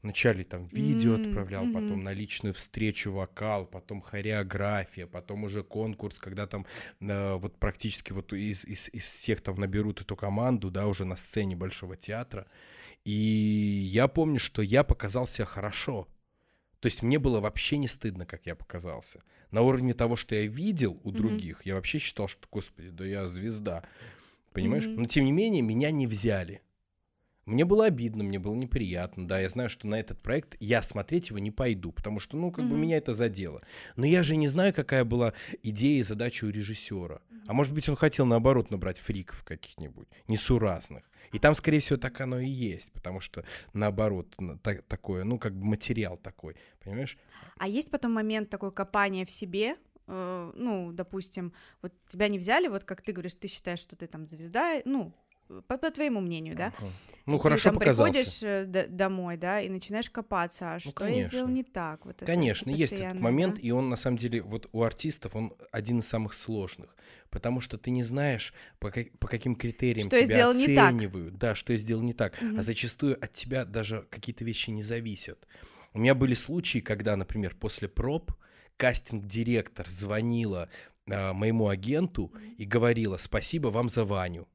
[0.01, 1.73] Вначале там видео М, отправлял, мгм.
[1.73, 6.65] потом на личную встречу вокал, потом хореография, потом уже конкурс, когда там
[7.01, 11.17] э, вот практически вот из, из, из всех там наберут эту команду, да, уже на
[11.17, 12.47] сцене Большого театра.
[13.03, 16.07] И я помню, что я показал себя хорошо.
[16.79, 19.21] То есть мне было вообще не стыдно, как я показался.
[19.51, 23.27] На уровне того, что я видел у других, я вообще считал, что, господи, да я
[23.27, 23.83] звезда.
[24.53, 24.85] Понимаешь?
[24.85, 25.01] Мгм.
[25.01, 26.61] Но тем не менее, меня не взяли.
[27.49, 31.29] Мне было обидно, мне было неприятно, да, я знаю, что на этот проект я смотреть
[31.29, 32.81] его не пойду, потому что, ну, как бы Мгм.
[32.81, 33.61] меня это задело.
[33.95, 35.33] Но я же не знаю, какая была
[35.63, 37.21] идея и задача у режиссера.
[37.47, 41.03] А может быть, он хотел, наоборот, набрать фриков каких-нибудь, несуразных.
[41.31, 45.39] И там, скорее всего, так оно и есть, потому что, наоборот, на- та- такое, ну,
[45.39, 47.17] как бы материал такой, понимаешь?
[47.57, 49.75] А есть потом момент такой копания в себе,
[50.07, 54.05] э, ну, допустим, вот тебя не взяли, вот как ты говоришь, ты считаешь, что ты
[54.07, 55.13] там звезда, ну,
[55.67, 56.67] по, по твоему мнению, да?
[56.77, 56.87] Ага.
[57.25, 58.11] Ну, Ты хорошо там показался.
[58.13, 62.05] приходишь э, д- домой, да, и начинаешь копаться, а что я сделал не так?
[62.05, 63.61] Вот это Конечно, есть этот момент, да?
[63.61, 66.95] и он на самом деле вот у артистов он один из самых сложных,
[67.29, 71.73] потому что ты не знаешь по, ка- по каким критериям Что тебя оценивают, да, что
[71.73, 72.59] я сделал не так, Мгм.
[72.59, 75.47] а зачастую от тебя даже какие-то вещи не зависят.
[75.93, 78.31] У меня были случаи, когда, например, после проб
[78.77, 80.69] кастинг-директор звонила
[81.09, 84.47] а, моему агенту и говорила «Спасибо вам за Ваню».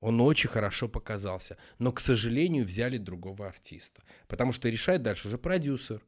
[0.00, 5.38] Он очень хорошо показался, но, к сожалению, взяли другого артиста, потому что решает дальше уже
[5.38, 6.02] продюсер.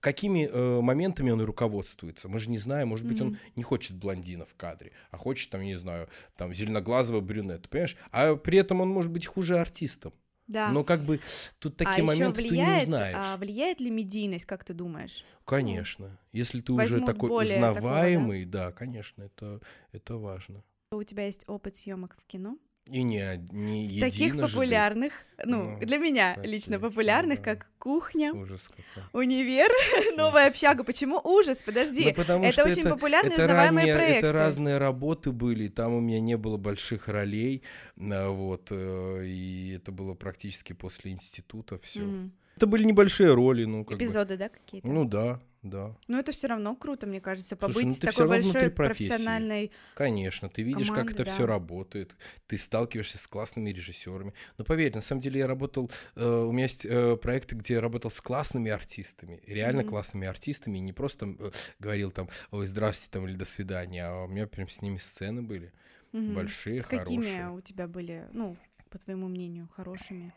[0.00, 2.28] Какими э, моментами он руководствуется?
[2.28, 3.38] Мы же не знаем, может быть, он Мгм.
[3.56, 7.96] не хочет блондина в кадре, а хочет, там, я не знаю, там, зеленоглазого брюнета, понимаешь?
[8.10, 10.14] А при этом он может быть хуже артистом.
[10.46, 10.72] Да.
[10.72, 11.20] Но как бы
[11.60, 13.16] тут такие а моменты ты не влияет, узнаешь.
[13.16, 15.24] а, влияет ли медийность, как ты думаешь?
[15.44, 16.18] Конечно.
[16.32, 17.80] Если ты уже возьмут такой более такого, да?
[17.80, 18.72] узнаваемый, да?
[18.72, 19.60] конечно, это,
[19.92, 20.64] это важно.
[20.92, 22.58] У тебя есть опыт съемок в кино?
[22.86, 24.52] И не, не Таких единожды.
[24.56, 25.12] популярных,
[25.44, 26.88] ну, Ну, для меня это лично да.
[26.88, 29.04] популярных, как «Кухня», Ужас какой.
[29.12, 29.70] «Универ»,
[30.16, 30.82] «Новая общага».
[30.82, 31.62] Почему ужас?
[31.64, 32.06] Подожди.
[32.06, 34.26] Ну, потому это что очень популярные это узнаваемые ранее- проекты.
[34.26, 37.62] Это разные работы были, там у меня не было больших ролей,
[37.96, 42.00] а, вот, э, и это было практически после института все.
[42.00, 42.32] Мгм.
[42.56, 44.04] Это были небольшие роли, ну, как бы.
[44.04, 44.88] Эпизоды, да, какие-то?
[44.88, 45.94] Ну да, да.
[46.08, 48.70] Но это все равно круто, мне кажется, Слушай, побыть ну с ты всё такой большой
[48.70, 49.70] профессиональной.
[49.94, 51.30] Конечно, ты видишь, как Команды, это да.
[51.32, 54.32] все работает, ты сталкиваешься с классными режиссерами.
[54.56, 57.80] Но поверь, на самом деле я работал, э, у меня есть э, проекты, где я
[57.80, 59.90] работал с классными артистами, реально Мгм.
[59.90, 64.24] классными артистами, и не просто э, говорил там, ой, здравствуйте там или до свидания, а
[64.24, 65.72] у меня прям с ними сцены были
[66.12, 66.34] Мгм.
[66.34, 67.50] большие, С какими хорошие.
[67.50, 68.56] у тебя были, ну,
[68.88, 70.32] по твоему мнению, хорошими,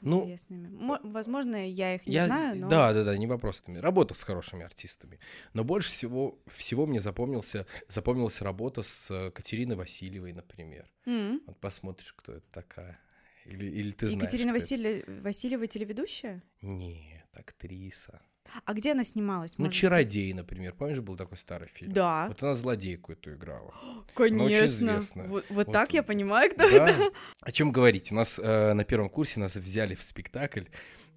[0.00, 0.36] Ну?
[0.48, 2.68] Мо- возможно, я их не Я, знаю, но...
[2.68, 3.62] Да, да, да, не вопрос.
[3.66, 5.18] Работал с хорошими артистами.
[5.52, 10.90] Но больше всего, всего мне запомнился, запомнилась работа с э, Катериной Васильевой, например.
[11.06, 11.40] М.
[11.46, 12.98] Вот посмотришь, кто это такая.
[13.46, 14.22] Или, или ты знаешь.
[14.22, 14.52] Екатерина.
[14.52, 16.42] Василь- Васильева телеведущая?
[16.62, 18.20] Нет, актриса.
[18.64, 19.52] А где она снималась?
[19.58, 19.80] Ну, может быть?
[19.80, 20.74] «Чародей», например.
[20.74, 21.92] Помнишь, был такой старый фильм?
[21.92, 23.74] Да, Вот она злодейку эту играла.
[24.14, 24.66] конечно.
[24.66, 25.28] известная.
[25.28, 27.10] Вот, вот Вот, так я м, понимаю, кто Да.
[27.40, 28.12] О чем говорить?
[28.12, 30.64] У нас э, на первом курсе нас взяли в спектакль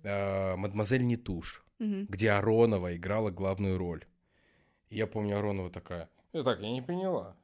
[0.03, 2.07] э, «Мадемуазель Нетуш», Мгм.
[2.09, 4.03] где Аронова играла главную роль.
[4.89, 7.35] И я помню, Аронова такая, «Э, так, я не поняла.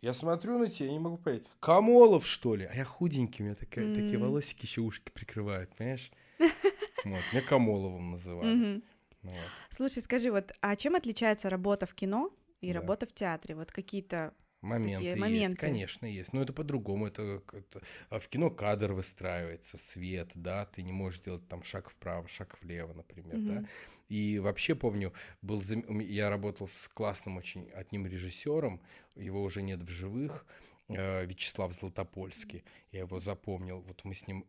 [0.00, 1.42] Я смотрю на тебя, я не могу понять.
[1.60, 2.64] Камолов, что ли?
[2.64, 4.22] А я худенький, у меня такая, такие М.
[4.22, 6.10] волосики еще ушки прикрывают, понимаешь?
[7.04, 8.82] Вот, меня Камоловым называли.
[9.22, 9.34] Мгм.
[9.34, 9.42] Вот.
[9.70, 12.30] Слушай, скажи, вот, а чем отличается работа в кино
[12.60, 12.80] и Да.
[12.80, 13.54] работа в театре?
[13.54, 14.34] Вот какие-то...
[14.62, 15.56] Моменты есть, моменты.
[15.56, 16.34] конечно, есть.
[16.34, 17.06] Но это по-другому.
[17.06, 17.80] Это, это-
[18.10, 22.58] а в кино кадр выстраивается, свет, да, ты не можешь делать там шаг вправо, шаг
[22.60, 23.52] влево, например, да.
[23.60, 23.68] Мгм.
[24.10, 28.82] И вообще помню, был я работал с классным очень одним режиссером,
[29.14, 30.44] его уже нет в живых,
[30.88, 32.62] э, Вячеслав Златопольский.
[32.92, 33.80] Я его запомнил.
[33.80, 34.44] Вот мы с ним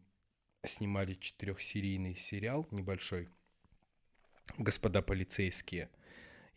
[0.65, 3.29] снимали четырехсерийный сериал небольшой
[4.57, 5.89] «Господа полицейские».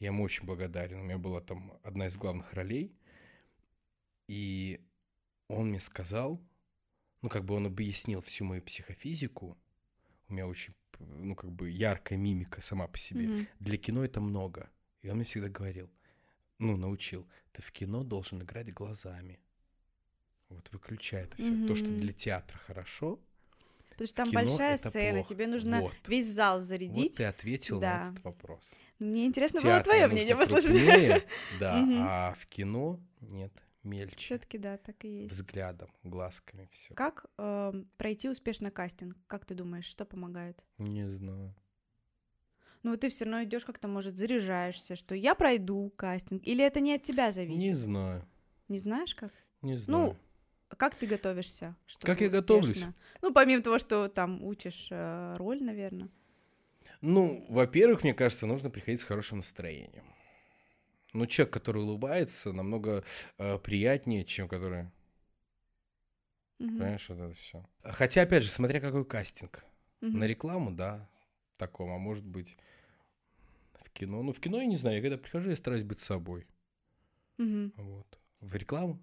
[0.01, 1.01] Я ему очень благодарен.
[1.01, 2.95] У меня была там одна из главных ролей.
[4.27, 4.81] И
[5.49, 6.41] он мне сказал,
[7.23, 9.57] ну, как бы он объяснил всю мою психофизику.
[10.29, 13.29] У меня очень, ну, как бы яркая мимика сама по себе.
[13.29, 13.49] Мгм.
[13.61, 14.71] Для кино это много.
[15.03, 15.91] И он мне всегда говорил,
[16.59, 19.41] ну, научил, ты в кино должен играть глазами.
[20.49, 21.67] Вот выключай это все.
[21.67, 23.21] То, что для театра хорошо,
[23.95, 25.29] Потому что там кино большая сцена, плохо.
[25.29, 25.93] тебе нужно Вот.
[26.07, 27.17] весь зал вот зарядить.
[27.17, 28.07] ты ответил Да.
[28.07, 28.75] на этот вопрос.
[28.99, 30.67] Мне интересно В было твое мнение послушать.
[30.67, 31.23] крупнее,
[31.61, 33.53] да, а в кино нет,
[33.83, 34.17] мельче.
[34.17, 35.33] Все-таки да, так и есть.
[35.35, 36.95] Взглядом, глазками, все.
[36.95, 39.17] Как эм, пройти успешно кастинг?
[39.27, 40.65] Как ты думаешь, что помогает?
[40.79, 41.55] Не знаю.
[42.83, 46.81] Ну, вот ты все равно идешь как-то, может, заряжаешься, что я пройду кастинг, или это
[46.81, 47.61] не от тебя зависит?
[47.71, 48.27] Не знаю.
[48.69, 49.33] Не знаешь как?
[49.63, 50.11] Не знаю.
[50.13, 50.17] А
[50.77, 51.77] Как ты готовишься?
[52.01, 52.69] Как я готовлюсь?
[52.69, 52.95] успешно?
[53.23, 56.09] Ну, помимо того, что там учишь э, роль, наверное.
[57.01, 60.05] Ну, во-первых, мне кажется, нужно приходить с хорошим настроением.
[61.13, 63.05] Ну, человек, который улыбается, намного
[63.39, 64.91] э, приятнее, чем который,
[66.59, 67.65] понимаешь, вот это все.
[67.83, 69.65] Хотя, опять же, смотря какой кастинг.
[70.01, 71.09] На рекламу, да,
[71.57, 72.59] таком, а может быть
[73.73, 74.23] в кино.
[74.23, 76.47] Ну, в кино я не знаю, я когда прихожу, я стараюсь быть собой.
[77.39, 78.19] Вот.
[78.41, 79.03] В рекламу?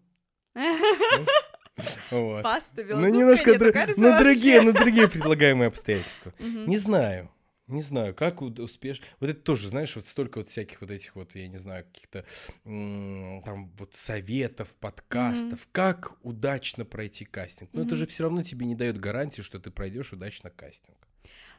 [2.12, 2.44] Вот.
[2.44, 6.34] Паста, Ну, немножко дру- кажется, ну, другие, ну, другие предлагаемые обстоятельства.
[6.40, 7.30] Не знаю.
[7.68, 9.06] Не знаю, как успешно.
[9.22, 12.26] Вот это тоже, знаешь, вот столько вот всяких вот этих вот, я не знаю, каких-то
[12.66, 17.70] там вот советов, подкастов, как удачно пройти кастинг.
[17.72, 17.98] Но это Мгм.
[18.00, 20.98] же все равно тебе не дает гарантии, что ты пройдешь удачно кастинг.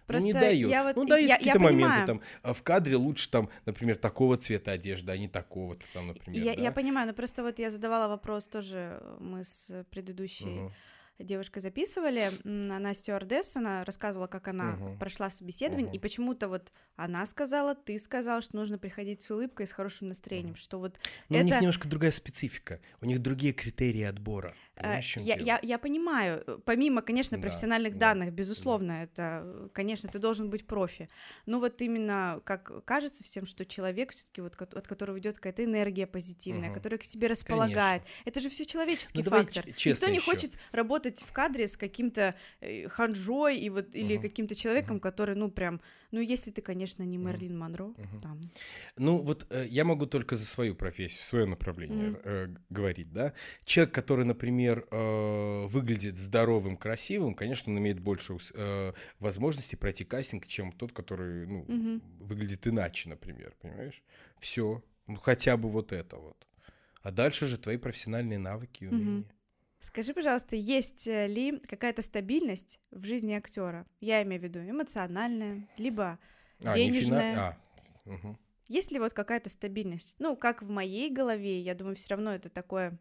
[0.06, 0.70] Просто ну, не дает.
[0.70, 2.06] я вот- ну да, есть какие-то моменты понимаю.
[2.06, 6.42] там а в кадре лучше там, например, такого цвета одежды, а не такого-то там, например.
[6.42, 6.62] Я, да?
[6.62, 10.72] я понимаю, но просто вот я задавала вопрос тоже, э, мы с предыдущей Мгм.
[11.18, 14.98] девушкой записывали, она стюардесса, она рассказывала, как она Мгм.
[14.98, 15.94] прошла собеседование, Мгм.
[15.96, 20.50] и почему-то вот она сказала, ты сказал, что нужно приходить с улыбкой, с хорошим настроением,
[20.52, 20.56] Мгм.
[20.56, 22.80] что вот Но у них это- немножко другая специфика.
[23.00, 24.52] У них другие критерии отбора.
[24.76, 30.08] Э, Я, я, я понимаю, э, помимо, конечно, Да, профессиональных да, данных, безусловно, это, конечно,
[30.08, 31.08] ты должен быть профи.
[31.46, 36.06] Но вот именно как кажется всем, что человек все-таки вот от которого идет какая-то энергия
[36.06, 36.74] позитивная, Мгм.
[36.74, 38.02] которая к себе располагает.
[38.24, 39.64] Это же все человеческий Ну, фактор.
[39.66, 40.24] Никто не ещё.
[40.26, 44.22] хочет работать в кадре с каким-то э, ханжой и вот или Мгм.
[44.22, 45.00] каким-то человеком, Мгм.
[45.00, 45.80] который, ну прям,
[46.12, 47.18] ну если ты, конечно, не.
[47.18, 48.20] Мерлин Монро, Мгм.
[48.22, 48.40] там.
[48.96, 52.18] Ну, вот э, я могу только за свою профессию, свое направление Мгм.
[52.24, 53.32] э, говорить, да.
[53.64, 60.46] Человек, который, например, э, выглядит здоровым, красивым, конечно, он имеет больше э, возможностей пройти кастинг,
[60.46, 62.02] чем тот, который, ну, Мгм.
[62.20, 64.02] выглядит иначе, например, понимаешь?
[64.38, 66.46] Все, ну хотя бы вот это вот.
[67.02, 69.20] А дальше же твои профессиональные навыки и умения.
[69.20, 69.28] Угу.
[69.80, 73.84] Скажи, пожалуйста, есть э, ли какая-то стабильность в жизни актера?
[74.00, 76.20] Я имею в виду эмоциональная, либо
[76.62, 77.32] а, денежная.
[77.32, 77.58] Фина...
[78.06, 78.38] А, угу.
[78.68, 80.14] Есть ли вот какая-то стабильность?
[80.20, 82.98] Ну, как в моей голове, я думаю, все равно это такое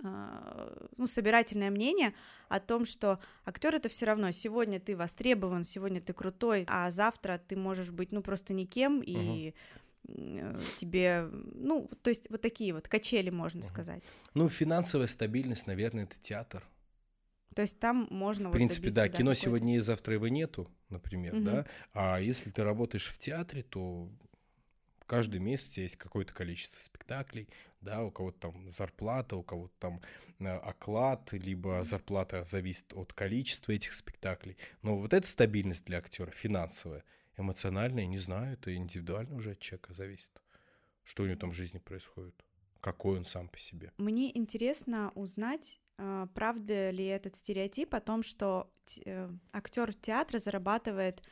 [0.00, 2.14] ну, собирательное мнение
[2.48, 4.30] о том, что актер это все равно.
[4.30, 9.50] Сегодня ты востребован, сегодня ты крутой, а завтра ты можешь быть, ну, просто никем, и
[9.50, 9.54] uh
[10.78, 14.02] тебе, ну, то есть вот такие вот качели, можно uh сказать.
[14.32, 16.64] Ну, финансовая стабильность, наверное, это театр.
[17.54, 18.48] То есть там можно...
[18.48, 21.44] В принципе, вот да, кино сегодня и завтра его нету, например, угу.
[21.44, 21.66] да.
[21.92, 24.08] А если ты работаешь в театре, то
[25.08, 27.48] каждый месяц у тебя есть какое-то количество спектаклей,
[27.80, 30.00] да, у кого-то там зарплата, у кого-то там
[30.38, 34.56] э, оклад, либо зарплата зависит от количества этих спектаклей.
[34.82, 37.02] Но вот эта стабильность для актера финансовая,
[37.36, 40.32] эмоциональная, не знаю, это индивидуально уже от человека зависит,
[41.04, 42.44] что у него там в жизни происходит,
[42.80, 43.92] какой он сам по себе.
[43.96, 48.70] Мне интересно узнать, э, правда ли этот стереотип о том, что
[49.06, 51.22] э, актер театра зарабатывает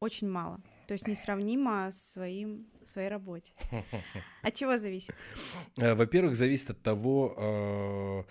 [0.00, 3.52] очень мало, то есть несравнимо с своим, своей работе.
[4.42, 5.14] От чего зависит?
[5.76, 8.22] Э, во-первых, зависит от того, э,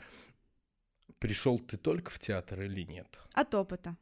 [1.19, 3.19] пришел ты только в театр или нет.
[3.33, 3.95] От опыта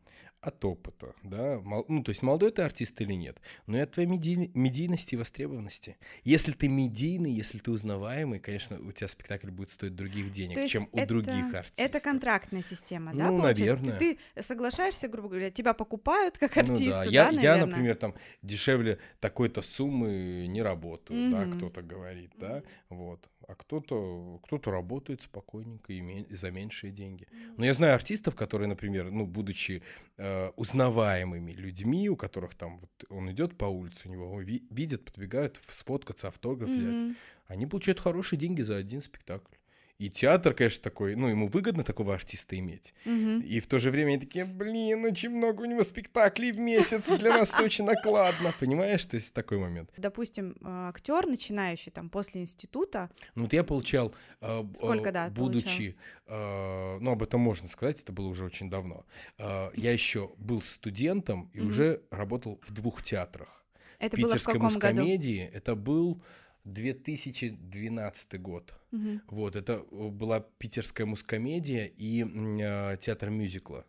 [0.46, 4.08] от опыта, да, ну, то есть молодой ты артист или нет, но и от твоей
[4.08, 4.52] медий...
[4.54, 5.98] медийности и востребованности.
[6.24, 10.88] Если ты медийный, если ты узнаваемый, конечно, у тебя спектакль будет стоить других денег, чем
[10.92, 11.86] у других артистов.
[11.86, 13.32] Это контрактная система, да?
[13.32, 13.98] Ну, наверное.
[13.98, 17.06] Ты, ты соглашаешься, грубо говоря, тебя покупают как артиста, ну, да?
[17.06, 21.32] Я, да, я, например, там дешевле такой-то суммы не работаю, mm-hmm.
[21.32, 27.28] да, кто-то говорит, да, вот а кто-то кто работает спокойненько и, и за меньшие деньги.
[27.58, 29.82] Но я знаю артистов, которые, например, ну, будучи
[30.18, 35.06] э, узнаваемыми людьми, у которых там вот он идет по улице, у него ви- видят,
[35.06, 36.96] подбегают сфоткаться, автограф mm-hmm.
[36.96, 37.18] взять,
[37.48, 39.54] они получают хорошие деньги за один спектакль.
[39.98, 42.94] И театр, конечно, такой, ну, ему выгодно такого артиста иметь.
[43.06, 43.46] Угу.
[43.46, 47.08] И в то же время они такие, блин, очень много у него спектаклей в месяц,
[47.18, 49.06] для нас это очень накладно, понимаешь?
[49.06, 49.90] То есть такой момент.
[49.96, 53.10] Допустим, а, актер, начинающий там после института.
[53.36, 57.00] Ну, вот я получал, а, Сколько, да, будучи, получал?
[57.00, 59.06] ну, об этом можно сказать, это было уже очень давно.
[59.38, 61.70] Я еще был студентом и угу.
[61.70, 63.64] уже работал в двух театрах.
[64.00, 64.70] Это в было в каком.
[64.70, 65.06] Году?
[65.54, 66.22] Это был
[66.66, 68.74] 2012 год.
[68.92, 69.22] Угу.
[69.28, 73.86] Вот, это э, была питерская мускомедия и э, театр мюзикла.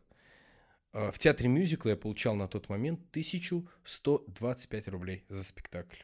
[0.92, 6.02] Э, в театре мюзикла я получал на тот момент 1125 рублей за спектакль.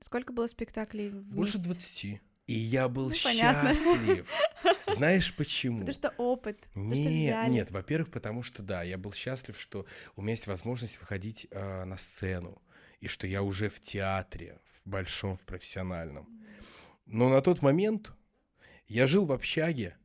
[0.00, 2.20] Сколько было спектаклей в Больше 20.
[2.46, 4.26] И я был ну, счастлив.
[4.94, 5.80] Знаешь почему?
[5.80, 6.68] Потому что опыт.
[6.74, 9.84] Нет, нет, во-первых, потому что да, я был счастлив, что
[10.16, 12.62] у меня есть возможность выходить э, на сцену
[13.00, 16.28] и что я уже в театре, в большом, в профессиональном.
[17.06, 18.12] Но на тот момент
[18.86, 19.96] я жил в общаге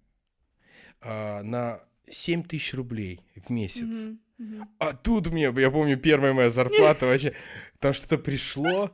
[1.02, 3.82] а, на 7 тысяч рублей в месяц.
[3.82, 4.18] Mm-hmm.
[4.40, 4.68] Mm-hmm.
[4.80, 7.36] А тут мне, я помню, первая моя зарплата вообще,
[7.80, 8.92] там что-то пришло,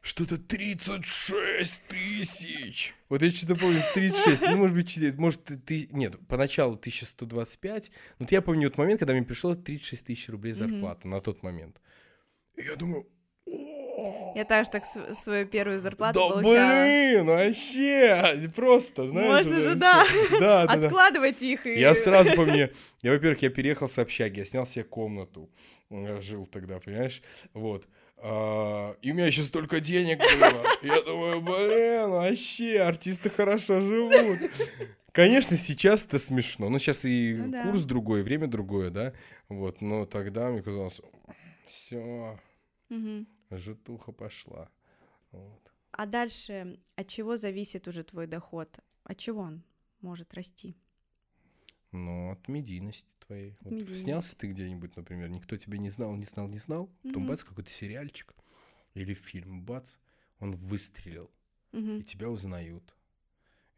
[0.00, 2.94] что-то 36 тысяч.
[3.08, 8.24] Вот я что-то помню, 36, ну, может быть, 4, может, ты, нет, поначалу 1125, но
[8.24, 11.10] вот я помню вот момент, когда мне пришло 36 тысяч рублей зарплата mm-hmm.
[11.10, 11.80] на тот момент.
[12.56, 13.06] И я думаю,
[14.34, 14.84] я также так
[15.14, 16.82] свою первую зарплату да получала.
[16.84, 19.46] блин, вообще, просто, знаешь.
[19.46, 20.06] Можно же, да,
[20.40, 21.66] да, да откладывать их.
[21.66, 21.80] И...
[21.80, 22.70] Я сразу помню,
[23.02, 25.50] я, во-первых, я переехал с общаги, я снял себе комнату,
[25.90, 27.22] я жил тогда, понимаешь,
[27.54, 27.86] вот.
[28.20, 30.62] А, и у меня еще столько денег было.
[30.82, 34.38] Я думаю, блин, вообще, артисты хорошо живут.
[35.12, 36.68] Конечно, сейчас это смешно.
[36.68, 37.62] Но сейчас и ну, да.
[37.62, 39.12] курс другой, время другое, да.
[39.48, 41.00] Вот, но тогда мне казалось,
[41.66, 42.38] все,
[42.90, 44.70] угу житуха пошла.
[45.32, 45.72] Вот.
[45.90, 48.78] А дальше от чего зависит уже твой доход?
[49.04, 49.62] От чего он
[50.00, 50.76] может расти?
[51.92, 53.56] Ну, от медийности твоей.
[53.60, 54.02] Вот медийность.
[54.02, 57.08] снялся ты где-нибудь, например, никто тебя не знал, не знал, не знал, mm-hmm.
[57.08, 58.34] потом бац, какой-то сериальчик
[58.94, 59.96] или фильм, бац,
[60.40, 61.30] он выстрелил,
[61.72, 62.00] mm-hmm.
[62.00, 62.94] и тебя узнают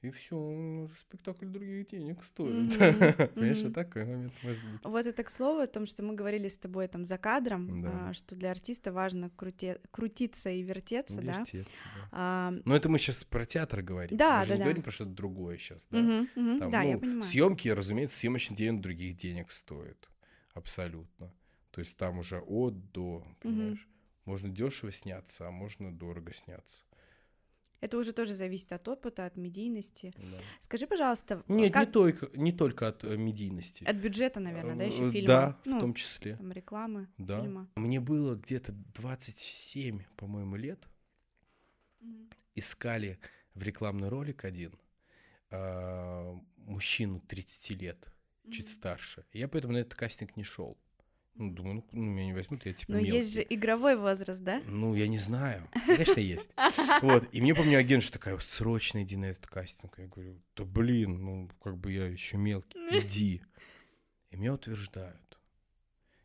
[0.02, 2.78] и все, уже спектакль других денег стоит.
[3.34, 3.72] Понимаешь, mm-hmm.
[3.72, 4.80] такой момент может быть.
[4.82, 8.14] Вот это к слову о том, что мы говорили с тобой там за кадром, а,
[8.14, 9.76] что для артиста важно крути...
[9.90, 12.00] крутиться и вертеться, вертеться да?
[12.00, 12.08] да.
[12.12, 12.54] А...
[12.64, 14.16] Но это мы сейчас про театр говорим.
[14.16, 15.98] Да, да, не говорим про что-то другое сейчас, да?
[16.00, 17.22] Да, ну, я понимаю.
[17.22, 20.08] Съемки, разумеется, съемочный день других денег стоит.
[20.54, 21.30] Абсолютно.
[21.72, 23.86] То есть там уже от до, понимаешь?
[24.24, 26.82] Можно дешево сняться, а можно дорого сняться.
[27.80, 30.12] Это уже тоже зависит от опыта, от медийности.
[30.16, 30.38] Да.
[30.60, 31.86] Скажи, пожалуйста, нет, как...
[31.86, 33.84] не только не только от э, медийности.
[33.84, 35.28] От бюджета, наверное, да, еще э, фильма.
[35.28, 36.36] Да, ну, в том числе.
[36.36, 37.40] Там рекламы, да.
[37.40, 37.68] фильма.
[37.76, 40.86] Мне было где-то 27, по-моему, лет.
[42.02, 42.32] Mm-hmm.
[42.56, 43.18] Искали
[43.54, 44.74] в рекламный ролик один
[45.50, 48.12] а, мужчину 30 лет,
[48.50, 49.24] чуть старше.
[49.32, 50.78] Я поэтому на этот кастинг не шел.
[51.40, 53.16] Ну, думаю, ну, ну, меня не возьмут, я типа Но мелкий.
[53.16, 54.62] есть же игровой возраст, да?
[54.66, 55.66] Ну, я не знаю.
[55.86, 56.50] Конечно, есть.
[57.00, 57.26] Вот.
[57.32, 59.98] И мне, помню, агент же такая, срочно иди на этот кастинг.
[59.98, 63.42] Я говорю, да блин, ну, как бы я еще мелкий, иди.
[64.28, 65.38] И меня утверждают.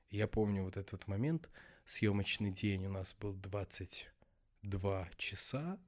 [0.09, 1.49] Я помню вот этот момент,
[1.85, 5.79] съемочный день у нас был 22 часа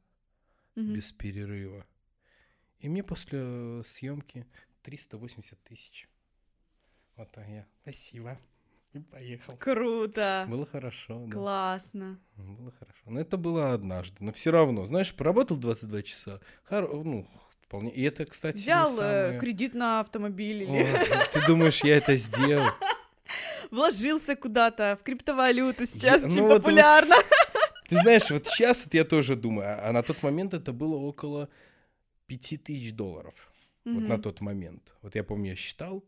[0.77, 1.85] без перерыва.
[2.79, 4.47] И мне после съемки
[4.83, 6.07] 380 тысяч.
[7.17, 7.67] Вот так я.
[7.81, 8.39] Спасибо.
[8.97, 9.57] И поехал.
[9.57, 10.45] Круто.
[10.49, 11.31] Было хорошо, да.
[11.33, 12.19] Классно.
[12.35, 13.01] Было хорошо.
[13.05, 14.15] Но это было однажды.
[14.19, 16.39] Но все равно, знаешь, поработал 22 часа.
[16.69, 17.27] Хоро- Ну,
[17.61, 17.91] вполне.
[17.91, 22.67] И это, кстати, Взял э, самое- кредит на автомобиль О, ты думаешь, я это сделал?
[23.71, 27.15] вложился куда-то в криптовалюту сейчас Я- очень ну вот- популярно.
[27.89, 30.95] Ты знаешь, вот сейчас вот я тоже думаю, а а на тот момент это было
[30.95, 31.49] около
[32.27, 33.33] 5000 долларов.
[33.85, 34.93] Вот на тот момент.
[35.01, 36.03] Вот я помню, я считал.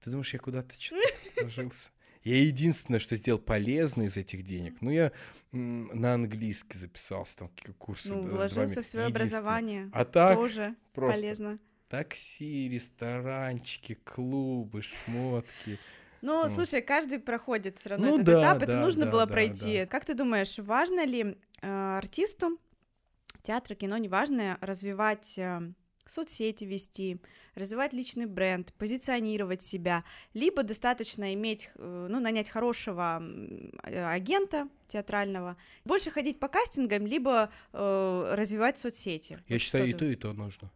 [0.00, 1.90] Ты думаешь, я куда-то что-то вложился?
[2.22, 5.10] Я единственное, что сделал полезно из этих денег, ну, я
[5.52, 8.10] на английский записался, там, какие курсы.
[8.12, 9.90] Ну, вложился в свое образование.
[9.94, 11.58] А так, Тоже просто полезно.
[11.88, 15.78] такси, ресторанчики, клубы, шмотки.
[16.20, 16.48] Ну, Ну.
[16.50, 19.32] слушай, каждый проходит все равно Ну этот да, этап, это да, нужно да, было да,
[19.32, 19.78] пройти.
[19.80, 19.86] да.
[19.86, 22.58] Как ты думаешь, важно ли э, артисту
[23.42, 25.72] театра, кино, неважно, развивать э,
[26.06, 27.18] соцсети вести,
[27.54, 33.22] развивать личный бренд, позиционировать себя, либо достаточно иметь, э, ну, нанять хорошего
[33.84, 39.38] э, агента театрального, больше ходить по кастингам, либо э, развивать соцсети.
[39.48, 40.70] Я Вот считаю, и то, и то нужно.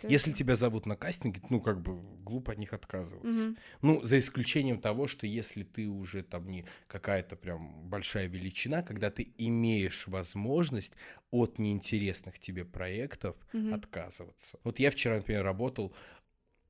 [0.00, 3.46] Ты- Если тебя зовут на кастинге, ну, как бы глупо от них отказываться.
[3.48, 3.56] Мгм.
[3.82, 9.10] Ну, за исключением того, что если ты уже там не какая-то прям большая величина, когда
[9.10, 10.92] ты имеешь возможность
[11.30, 13.74] от неинтересных тебе проектов Мгм.
[13.74, 14.58] отказываться.
[14.64, 15.94] Вот я вчера, например, работал,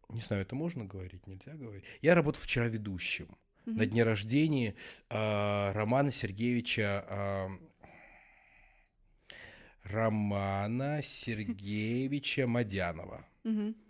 [0.08, 1.84] не знаю, это можно говорить, нельзя говорить.
[2.02, 3.90] Я работал вчера ведущим на Мгм.
[3.90, 4.74] дне рождения
[5.08, 7.50] а, Романа Сергеевича а,
[9.84, 13.26] Романа Сергеевича Мадянова.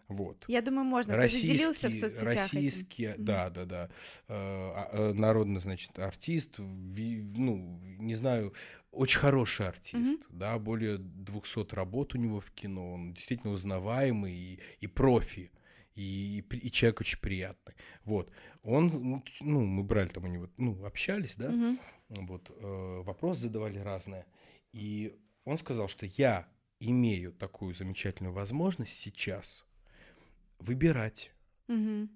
[0.08, 0.44] Вот.
[0.48, 1.14] Я думаю, можно.
[1.14, 2.42] Ты же делился в Российский, соцсетях этим.
[2.42, 3.84] российский, да, да, да,
[4.26, 8.52] э, а, э, народный, значит, артист, ну, не знаю,
[8.90, 14.60] очень хороший артист, да, более 200 работ у него в кино, он действительно узнаваемый и,
[14.80, 15.52] и профи,
[15.94, 17.74] и, и и человек очень приятный,
[18.04, 18.32] вот,
[18.64, 21.78] он, ну, ну, мы брали там у него, ну, общались, да, Мгм.
[22.08, 24.26] вот, э, вопросы задавали разные,
[24.72, 26.48] и он сказал, что я
[26.80, 29.64] имею такую замечательную возможность сейчас
[30.58, 31.32] выбирать.
[31.68, 32.10] Мгм.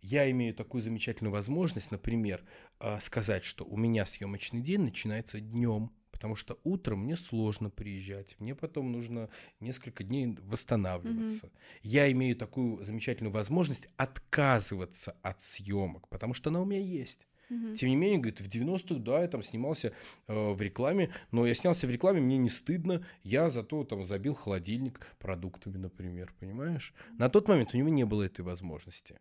[0.00, 2.44] Я имею такую замечательную возможность, например,
[2.80, 8.38] а, сказать, что у меня съемочный день начинается днем, потому что утром мне сложно приезжать,
[8.40, 9.28] мне потом нужно
[9.60, 11.50] несколько дней восстанавливаться.
[11.82, 17.26] Я имею такую замечательную возможность отказываться от съемок, потому что она у меня есть.
[17.52, 17.74] Мгм.
[17.74, 19.92] Тем не менее, говорит, в 90-х, да, я там снимался
[20.26, 24.34] э, в рекламе, но я снялся в рекламе, мне не стыдно, я зато там забил
[24.34, 26.94] холодильник продуктами, например, понимаешь?
[27.18, 29.18] На тот момент у него не было этой возможности.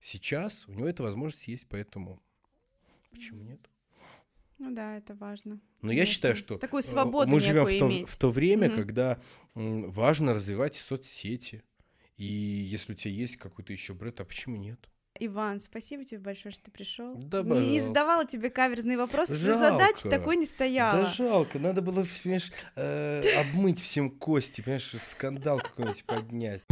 [0.00, 2.20] Сейчас у него эта возможность есть, поэтому
[3.10, 3.60] почему нет?
[4.58, 5.60] Ну да, это важно.
[5.80, 6.14] Но я Конечно.
[6.14, 8.08] считаю, что Такую э, свободу мы живем в то, иметь.
[8.08, 8.74] в то время, Мгм.
[8.74, 9.20] когда
[9.54, 11.62] важно развивать соцсети.
[12.16, 14.90] И если у тебя есть какой-то еще бренд, а почему нет?
[15.22, 17.14] Иван, спасибо тебе большое, что ты пришел.
[17.14, 20.08] Да, не, не задавала тебе каверзные вопросы, Жалко.
[20.08, 21.02] такой не стояла.
[21.02, 26.62] Да жалко, надо было, понимаешь, э, обмыть всем кости, понимаешь, скандал какой-нибудь поднять.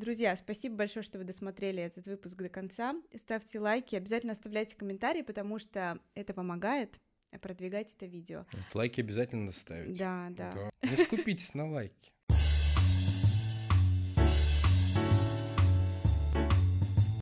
[0.00, 2.94] Друзья, спасибо большое, что вы досмотрели этот выпуск до конца.
[3.16, 7.00] Ставьте лайки, обязательно оставляйте комментарии, потому что это помогает
[7.42, 8.46] продвигать это видео.
[8.52, 9.98] Вот лайки обязательно ставить.
[9.98, 10.52] Да, да.
[10.80, 10.88] Да.
[10.88, 12.12] Не скупитесь на лайки.